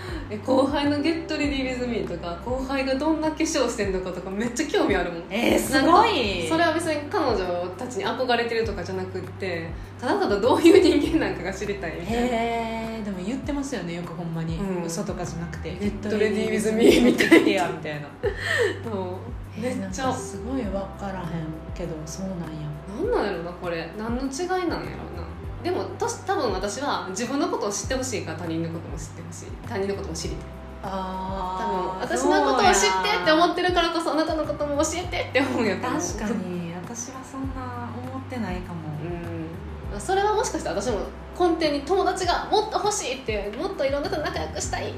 [0.46, 5.24] 後輩の「ゲットレディー・ウィズ・ミー」とか後輩がどんな化粧してんのかとかめっちゃ興味あるもん。
[5.30, 6.48] えー、すごい。
[6.48, 7.38] それは別に彼女
[7.78, 9.70] たちに憧れてるとかじゃなくって
[10.00, 12.22] ただただどういう人間なんかが知りたいみたいな。
[12.22, 14.84] へえでも言ってますよねよくほんまに、うん。
[14.84, 18.08] 嘘とかじゃなくて「ゲットレディー with me 見てきてや」みたいな。
[18.84, 19.18] そ
[19.58, 19.62] う。
[19.62, 20.12] めっちゃ。
[20.14, 21.26] すごい分からへん
[21.76, 22.74] けどそうなんや。
[22.88, 23.88] なんなんやろなこれ。
[23.98, 25.13] 何の違いなんやろな
[25.64, 29.46] でも多分私は自分のことを知ってほしいから他人のことも知ってほしい。
[29.68, 30.46] 他人のことも知りたい。
[30.84, 36.02] 多分あ私のことを知ってって思ってるからこそあなたのことも教えてって思うんやと思う。
[36.02, 38.80] 確かに私はそんな思ってないかも、
[39.94, 40.00] うん。
[40.00, 41.00] それはもしかしたら私も
[41.40, 44.90] 根底に友達がもっと欲しいってもっといろんな人と仲良くしたい。
[44.90, 44.94] っ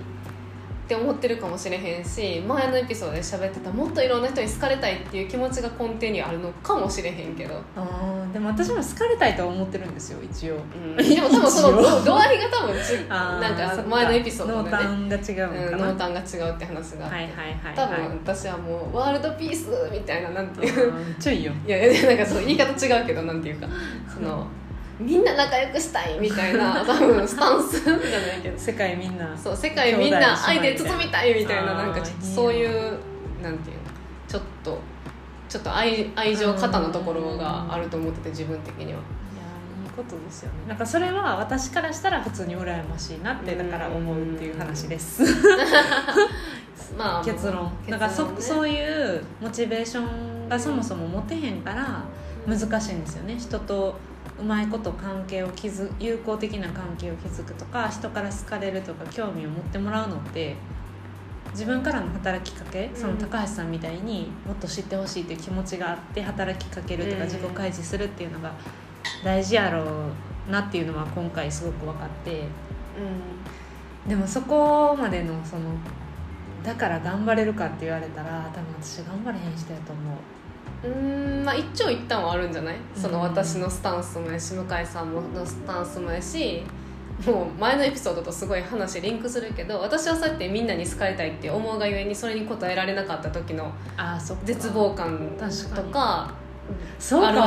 [0.87, 10.55] て思ってるかもしれへんし前のエピソードで喋ってたもっといろんな人に好かれたいっていう気持ちが根底にあるのかもしれへんけど、あーでも私も好かれたいとは思ってるんですよ一応。
[10.55, 17.05] うん、でも多分その度度合いが多分ち なんか前のエピソードで濃ね淡が違ううんのかな、濃淡が違うって話が。
[17.05, 17.31] あって、はいはい
[17.63, 17.75] はい。
[17.75, 20.93] 多はい分私はもうワールドピースみたいななんていう。
[21.19, 21.51] ちょいよ。
[21.65, 23.67] いやいやなんかそう言い方違うけどなんていうか。
[24.13, 24.45] その
[24.99, 28.01] みんな仲良くしたいみたいな 多分スタンスじゃない
[28.41, 28.57] けど。
[28.57, 32.97] 世界みんなそう世界みんな愛で包みたいみたいななんかちょっとそういう
[33.41, 33.83] なんていうの
[34.27, 34.79] ちょっと
[35.49, 38.89] ちょっと愛愛情過多なところがあると思ってて自分的には。
[38.89, 40.59] いやいいことですよね。
[40.67, 45.23] なんかそれは私からしたら普通に羨ましいなってだから思うっていう話です。
[46.97, 47.71] まあ結論。
[47.89, 52.03] だからそ,、そういうモチベーションがそもそも持てへんから
[52.47, 53.35] 難しいんですよね。
[53.37, 53.95] 人と
[54.39, 60.55] うまいこと関係を築友好的な関係を築くとか人から好かれるとか興味を持ってもらうのって
[61.51, 67.29] 自分からの働きかけその高橋さんみたいにもっと知ってほしいっていう気持ちがあって働きかけるとかうん。
[67.29, 68.53] 自己開示するっていうのが
[69.23, 69.83] 大事やろ
[70.49, 72.41] うなっていうのは今回すごく分かって。
[72.41, 75.63] うでもそこまでのその
[76.63, 80.15] だから頑張れるかって言われたら多分私頑張れへん人やと思う。
[80.89, 82.75] んうんまあ一長一短はあるんじゃない？
[82.95, 86.63] そのうん私のスタンスもやし向井さんものスタンスもやし
[87.25, 93.71] もう前のエピソードとすごい話リンクするけど私はそうやってみんなに好かれたいって思うがゆえにそれに応えられなかった時の
[94.43, 95.17] 絶望感
[95.73, 96.33] とか
[96.99, 97.39] そうかも。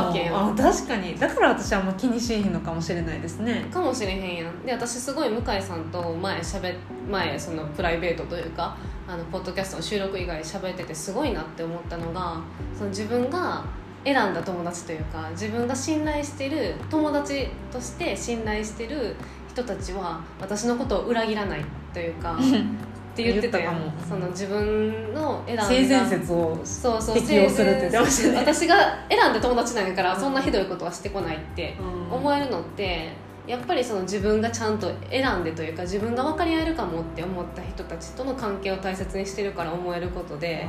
[0.51, 1.17] あ確かに。
[1.17, 3.65] だから私はあんま気にしいのかもしれないですね。
[3.71, 4.65] かもしれへんやん。
[4.65, 6.75] で私すごい向井さんと前しゃべ
[7.09, 8.77] 前そのプライベートというか
[9.07, 12.41] あのポッドキャストの収録以外喋っててすごいなって思ったのが
[12.77, 13.63] その自分が
[14.05, 19.15] 選んだ友達というか自分が信頼してる友達として信頼してる
[19.49, 22.37] 人たちは私のことを裏切らないというか
[23.13, 23.91] って言ってたかも。
[24.07, 25.63] その自分の選んだ。
[25.63, 31.75] 性善説をそうそう適用するって私が選んだ友達なんやからそんなひどいことはしてこないって
[32.11, 33.11] 思えるのって
[33.47, 40.67] やっぱりその自分がちゃんと選んでというか自分が分かり合えるかもって思った人たちとの関係を大切にしてるから思えることで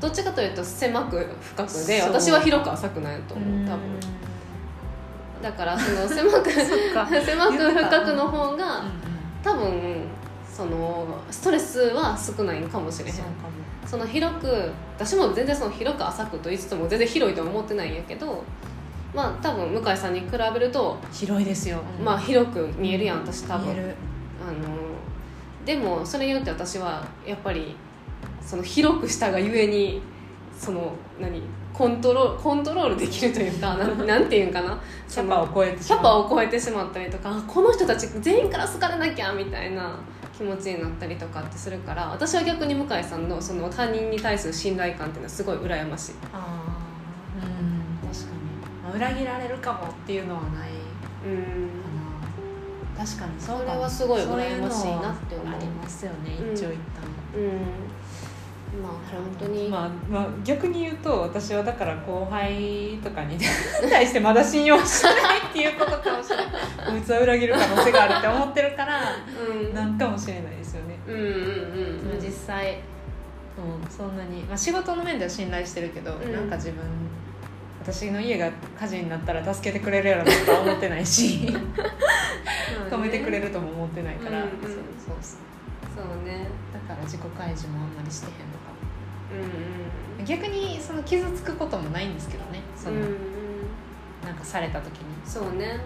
[0.00, 4.00] どっちかというと狭く深くで私は広く浅くないと思う多分。
[5.42, 6.50] だからその狭く
[7.24, 8.90] 狭く深くの方がうん。
[9.42, 10.04] 多分
[10.52, 13.14] そのストレスは少ないかもしれへん。
[13.86, 18.44] その広く私も全然その広く浅くと言いつつも全然広いとは思ってないんやけど
[19.14, 23.70] まあ多分向井さんに比べると、広いですよ、まあ広く見えるやん私多分。
[23.70, 24.92] あの
[25.64, 27.76] でもそれによって私はやっぱり
[28.40, 30.02] その広くしたがゆえに
[30.58, 34.78] その何コントロールコントロールできるというか なんなんていうんかな。
[35.08, 39.94] キャパを超えてキャパを超えてしまったりとかあこの人たち全員から好かれなきゃみたいな
[40.36, 46.82] 気持ちになったりとかってするから私は逆に向井さんのその他人に対する信頼感っていうのはすごい羨ましい、ああ
[47.36, 48.08] うん。
[48.08, 48.38] 確かに、
[48.82, 50.70] まあ、裏切られるかもっていうのはない
[51.26, 51.42] うん。
[52.96, 53.70] かな確かにそうかも。
[53.70, 55.54] それはすごい羨ましいなって思う。
[55.54, 56.76] ありますよねうん一長一
[57.34, 57.91] うん
[58.80, 63.36] まあ本当に、短まあ、まあ逆に言うと私はだから後輩とかに
[63.90, 66.46] 対してまだ信用してないっていうことかもしれない。
[66.90, 69.00] こいつは裏切る可能性があるって思ってるから
[69.50, 69.74] うん。
[69.74, 71.30] なんかもしれないですよね、うんうんうん。
[72.12, 72.20] うん。
[72.20, 72.78] 実際、
[73.56, 76.32] うん、そんなに、まあ、仕事の面では信頼してるけど、うん。
[76.32, 76.82] なんか自分
[77.82, 78.48] 私の家が
[78.78, 81.48] 火事になったら助けてくれるやろなとは思ってないし
[82.88, 84.50] 止めてくれるとも思ってないから、うんうん。
[84.62, 85.52] そうそうそう。
[85.96, 86.46] そうね。
[86.72, 88.61] だから自己開示もあんまりしてへんのか
[89.32, 93.06] うんも逆にその傷つくこともないんですけどねその、うんうん。
[93.06, 93.32] うん
[94.24, 95.80] なんかされた時に、そうね。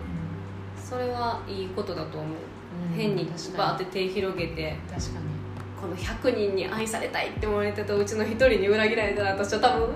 [0.76, 2.30] それはいいことだと思う、
[2.94, 5.26] 変に確かバーって手広げて確かに。
[5.80, 9.88] この100人に愛されたいって思われてたうちの1人に裏切られたら私は多分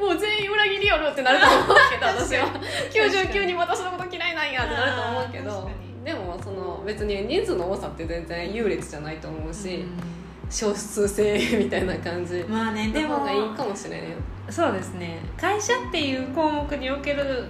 [0.00, 2.48] もう全員裏切りよるってなると思うけど私は。
[2.90, 5.70] 99人私のこと嫌いなんやってなると思うけど
[6.04, 9.86] でもその別に人数の多さって全然優劣じゃないと思うし、う
[10.50, 14.16] 少数性みたいな感じんまあねでもがいいかもしれんよ。
[14.50, 15.20] そうですね。
[15.36, 17.44] 会社っていう項目における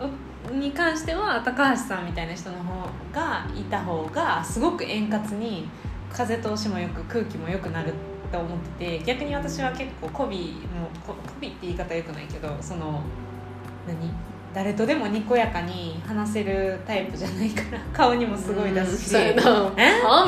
[0.00, 5.68] おに関しては高橋さんみたいな人の方がいた方がすごく円滑に
[6.12, 7.94] 風通しもよく空気も良くなる
[8.30, 13.00] と思ってて逆に私は結構媚びもこ媚びって言い方よくないけどその
[13.88, 14.12] 何？
[14.54, 19.16] 誰とでもにこやかに話せるタイプじゃないから 顔にもすごい出すし。
[19.16, 19.34] え？
[19.34, 19.42] み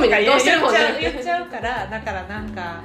[0.08, 2.82] たいな言っちゃうからだからなんか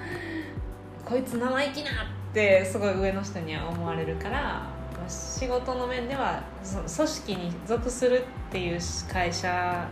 [1.03, 1.93] こいつ生意気なっ
[2.33, 4.61] てすごい上の人には思われるから
[5.07, 8.79] 仕事の面では組織に属するっていう
[9.11, 9.87] 会社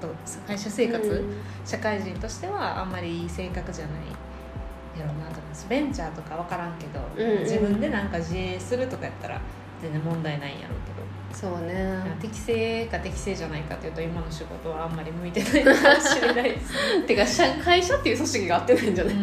[0.00, 0.08] と
[0.46, 1.36] 会社生活、うん。
[1.64, 5.66] 社会人としてはあんまりいい性格じゃないやろうなと思います。
[5.68, 7.42] ベンチャーとか分からんけど、うんうん。
[7.42, 9.40] 自分でなんか自営するとかやったら
[9.82, 11.00] 全然問題ないんやろうけど。
[11.32, 12.02] そうね。
[12.20, 17.02] 適正か適正じゃないかっていうと今の仕事はあんまり向いてないかもしれないですね。
[17.06, 18.90] てか社会社っていう組織が合ってない？
[18.90, 19.14] んじゃない、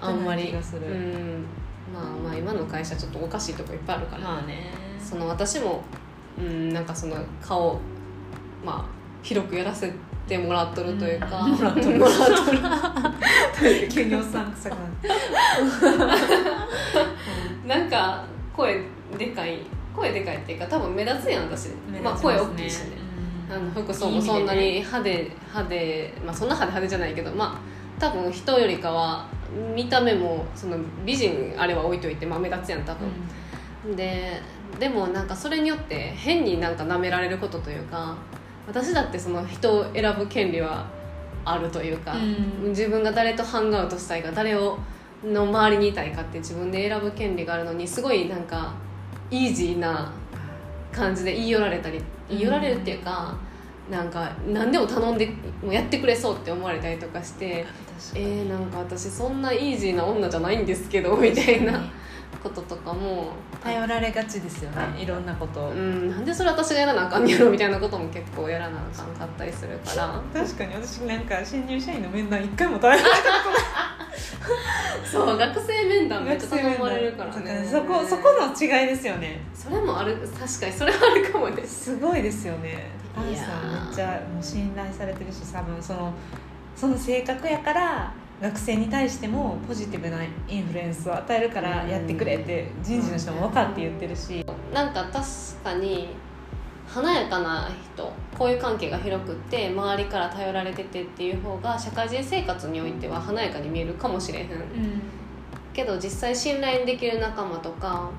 [0.00, 1.44] あんまりうん。
[1.94, 4.70] まあまあ今の会社ちょっとおかしいとこいっぱいあるから、まあね。
[4.98, 5.82] その私も
[6.38, 7.78] うんなんかその顔
[8.64, 8.84] まあ
[9.22, 9.92] 広くやらせ
[10.26, 11.98] てもらっとるというか、う んもらっとる。
[13.90, 14.74] 急におっ さん臭く
[17.66, 18.24] ななんか
[18.56, 18.82] 声
[19.18, 19.58] でかい
[19.94, 21.70] 声でかいっていうか多分目立つやん私、
[22.02, 22.96] まあ声大きいしね、
[23.50, 27.60] あの服装もそんなに派手派手まあそんな派手派手じゃないけどま
[27.98, 29.28] あ多分人よりかは
[29.74, 34.40] 見た目もその美人あれは置いといて、まあ、目立つやん多分、で
[34.80, 38.16] でもなんかそれによって変になんか舐められることというか
[38.66, 40.86] 私だってその人を選ぶ権利は
[41.44, 42.18] あるというか、う
[42.66, 42.68] ん。
[42.68, 44.78] 自分が誰とハンガウトしたいか誰を
[45.24, 48.74] の周りにいたいかって自分で選ぶ権利があるのにすごいなんか
[49.32, 50.12] イージーな
[50.92, 53.34] 感じで言い寄られたり言い寄られるっていうか、
[53.90, 55.26] なんか何でも頼んで
[55.62, 57.66] もうやってくれそうって思われたりとかして
[58.14, 61.80] えー、なんか私そんなイージーな女じゃないんですけどみたいな
[62.42, 63.32] こととかも。
[63.62, 65.66] 頼られがちですよねいろんなこと。
[65.66, 70.20] をうん、なんでそれ私がやらなあかんねやろみたいなことも結構やらなあかんかったりするから。
[70.32, 73.12] 確かに私なんか新入社員の面談一回も頼られない
[75.04, 77.66] そう学生面談めっちゃ頼まれるからね。
[77.70, 79.40] そこそこの違いですよね。
[79.54, 82.90] それもある確かにそれはあるかもですすごいですよね。
[83.14, 86.12] 高橋さんめっちゃもう信頼されてるし多分その
[86.74, 94.44] その性格やから学生に対してもポジティブなインフルエンスを与えるからやってくれって人事の人も分かって言ってるし。
[94.72, 95.24] なんか確
[95.62, 96.08] かに
[96.92, 104.48] 華やかな人交友関係が広くって周りから頼られててっていう方が社会人生活においては華やかに見えるかもしれへん。
[105.72, 108.10] けど実際信頼できる仲間とか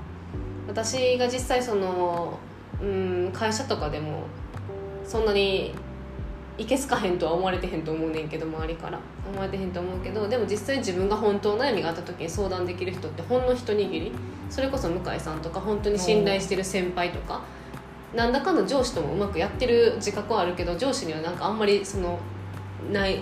[0.68, 2.40] 私が実際その
[2.82, 4.24] うん会社とかでも
[5.06, 5.72] そんなに
[6.58, 9.00] いけすかへんとは思われてへんと思うねんけど周りから。
[9.26, 14.12] 思われてへんと思うけどでも実際自分が本当の悩みがあった時に相談できる人ってほんの一握り。
[14.50, 17.42] それこそ向井さんとか本当に信頼してる先輩とか
[18.16, 22.20] なんだかんだ上司ともうまくやってる自覚はあるけど上司にはなんかあんまりその
[22.92, 23.20] ない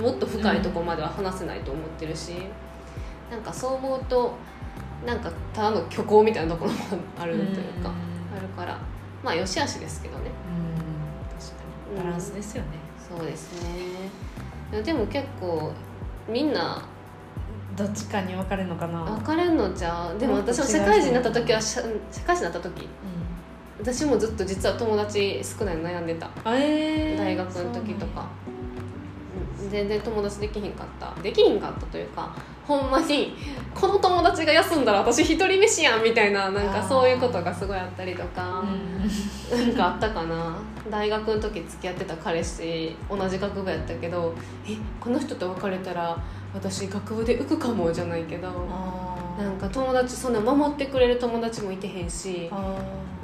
[0.00, 2.32] もっと深いところまでは話せないと思ってるし、
[3.30, 4.34] なんかそう思うと
[5.06, 6.78] なんかただの虚構みたいなところも
[7.18, 7.46] あるという
[7.82, 7.90] か、
[8.36, 8.78] あるから
[9.24, 10.30] まあよしあしですけどね。
[10.50, 11.62] うん確か
[11.94, 12.04] に。
[12.04, 12.68] バランスですよね、
[12.98, 14.82] そうですね。
[14.82, 15.72] でも結構
[16.28, 16.82] みんな
[17.76, 20.18] どっちかに分かれるのかな、分かれんのじゃう。
[20.18, 21.80] でも私も社会人になった時は社
[22.12, 22.88] 社会人になった時
[23.78, 26.30] 私もずっと実は友達少ないの悩んでた。
[26.46, 28.56] えー大学の時とか、うん
[29.70, 31.20] 全然友達できひんかった。
[31.22, 32.34] できひんかったというか
[32.66, 33.34] ほんまに
[33.74, 39.66] この友達が休んだら私一人飯やんみたいななんかそういうことがすごいあったりとか、うん。
[39.66, 40.56] なんかあったかな。
[40.90, 44.34] 大学の時付き合ってた彼氏同じ学部やったけど
[44.68, 46.16] えこの人と別れたら
[46.54, 48.48] 私学部で浮くかもじゃないけど
[49.36, 52.76] なんか友達そんな守ってくれる友達もいてへんしあ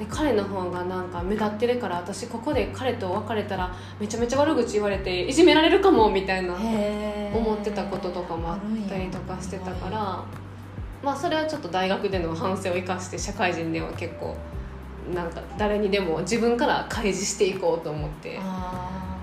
[0.02, 10.24] で彼の方がなんか目立ってるから私ここで彼と別れたらめちゃめちゃ悪口言われていじめられるかもみたいな思ってたこととかもあったりとかしてたから
[11.04, 14.36] まあそれはちょっと大学での反省を生かして社会人では結構
[15.14, 18.40] なんか誰にでも自分から開示していこうと思って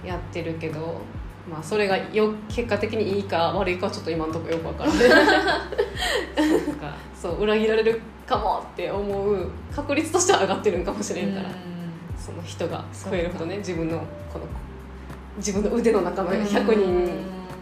[0.06, 1.02] やってるけど
[1.50, 5.00] まあそれがよ結果的にいいか悪いかはちょっと今のところよく分からない。
[7.22, 11.50] そう裏切られるかもって思う確率としては上がってるんかもしれんから。
[12.18, 13.98] その人が増えるほどね自分の
[14.32, 14.46] この
[15.38, 17.10] 自分の腕の中の100人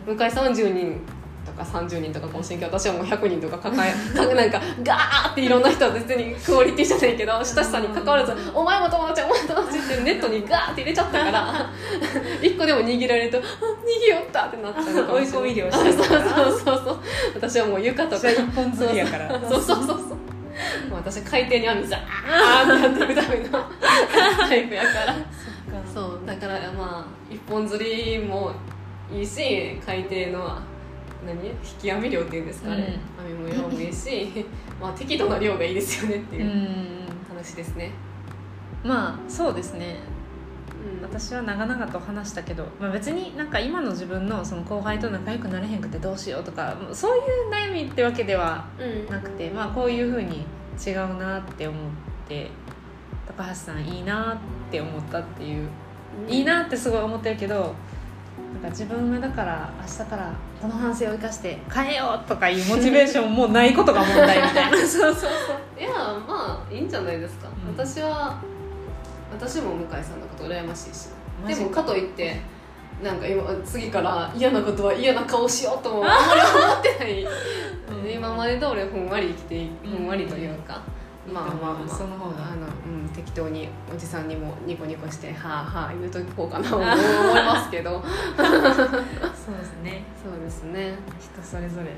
[0.08, 1.00] 向井さんは10人
[1.46, 3.94] とか30人とか更新私はもう100人とか抱え
[4.36, 11.70] なんかガーっていろんな人は別にクオリティじゃないけど親しさに関わらず「お前も友達お前も友達」ってネットにガーって入れちゃったから
[12.42, 13.44] 一個でも握られると「逃
[14.02, 16.98] げよった!」ってなっちゃう 追い込み量してる そうそうそうそう。
[17.36, 18.18] 私はもう床とか。
[19.48, 20.18] そうそうそうそう
[20.98, 23.66] 私海底に網ザーってやっていくための
[24.40, 25.16] タイプやから。
[25.94, 26.26] そう。
[26.26, 28.52] だからまあ一本釣りも
[29.12, 30.60] いいし海底の
[31.26, 31.48] 何？
[31.48, 34.46] 引き網漁っていうんですかね、うん、網も漁もいいし
[34.80, 36.52] まあ適度な量がいいですよねっていう
[37.28, 37.92] 話ですね、
[38.84, 39.98] まあそうですね。
[41.02, 48.66] 私は長々と話したけど、まあ、別になんか今の自分のその後輩と仲良くなれへんくてどうしようとかそういう悩みってわけでは
[49.10, 50.46] なくて、うん、まあこういうふうに
[50.86, 51.92] 違うなって思っ
[52.28, 52.50] て
[53.26, 54.34] 高橋さんいいな
[54.70, 55.70] って思ったっていう、
[56.28, 57.76] うん、いいなってすごい思ってるけど
[58.54, 64.78] なんか自分はだから明日からこの反省を生かして変えようとかいうモチベーションもないことが問題みたいな。
[64.86, 65.30] そうそうそう。
[65.80, 65.92] いや
[66.28, 68.38] まあいいんじゃないですか、うん、私は
[69.32, 71.10] 私も向井さんのこと羨ましいし。
[71.46, 72.42] でもかといって
[73.04, 77.24] なんか今次から嫌なことは嫌な顔しようともあんまり思ってない、
[78.04, 80.08] うん、今まで通りふんわり生きてふん。
[80.08, 80.82] わりというか、
[81.28, 81.88] うん、まあまあまあ。
[81.88, 82.38] その方が。
[82.38, 88.02] あの、うん、適当におじさんにもニコニコして「はあはあ」言うとこうかなと 思いますけど。
[88.38, 90.04] そうですね。
[90.24, 90.96] そうですね。
[91.20, 91.96] 人それぞれ。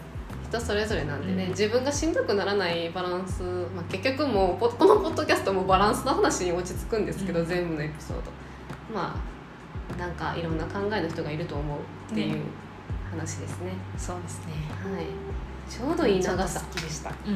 [0.49, 3.43] 人それぞれなんでね、うん、自分がしんどくならないバランス、
[3.75, 8.23] まあ、結局もうこのポッドキャストもバランスの話に落ち着くんですけど、うん、全部のエピソード。
[8.93, 9.38] まあ
[9.99, 11.77] なんかいろんな考えの人がいると思う
[12.11, 12.41] っていう
[13.11, 14.53] 話ですね、そうですね。
[14.81, 15.05] はい。
[15.69, 16.61] ちょうどいい長さ。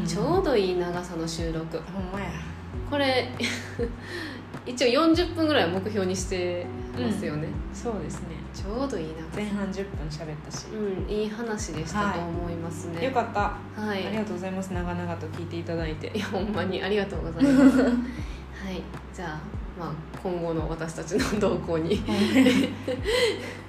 [0.07, 1.77] ちょうどいい長さの収録。
[1.79, 2.27] ほんまや。
[2.89, 3.29] これ
[4.65, 6.65] 一応40分ぐらい目標にして
[6.97, 8.27] ますよね、うん、そうですね。
[8.53, 10.67] ちょうどいいな前半10分喋ったし。
[10.67, 13.81] うんいい話でしたと思いますね、はい、よかった。
[13.81, 14.07] はい。
[14.07, 14.71] ありがとうございます。
[14.73, 16.11] 長々と聞いていただいて。
[16.15, 17.81] いやほんまにありがとうございます。
[17.83, 18.81] はい。
[19.13, 22.01] じゃあまあ今後の私たちの動向に。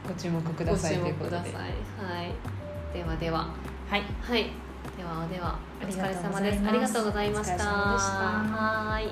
[0.07, 2.33] ご注目くださいご注目くださいはい。
[2.93, 3.49] ではでは。
[3.89, 4.03] はい。
[4.21, 4.51] はい。
[4.97, 5.59] ではでは。
[5.83, 6.63] お疲れ様です。
[6.67, 7.65] ありがとうございました。
[7.65, 9.09] はい。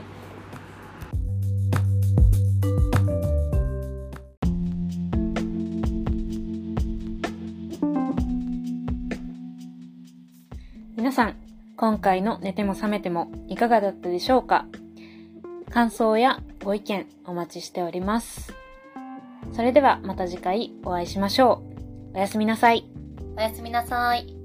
[10.97, 11.37] 皆さん、
[11.77, 14.67] 今回の寝ても覚めてもいかがだったでしょうか？
[15.73, 18.53] 感想やご意見お待ちしております。
[19.53, 21.63] それではまた次回お会いしましょ
[22.13, 22.17] う。
[22.17, 22.85] おやすみなさい。
[23.37, 24.42] おやすみなさい。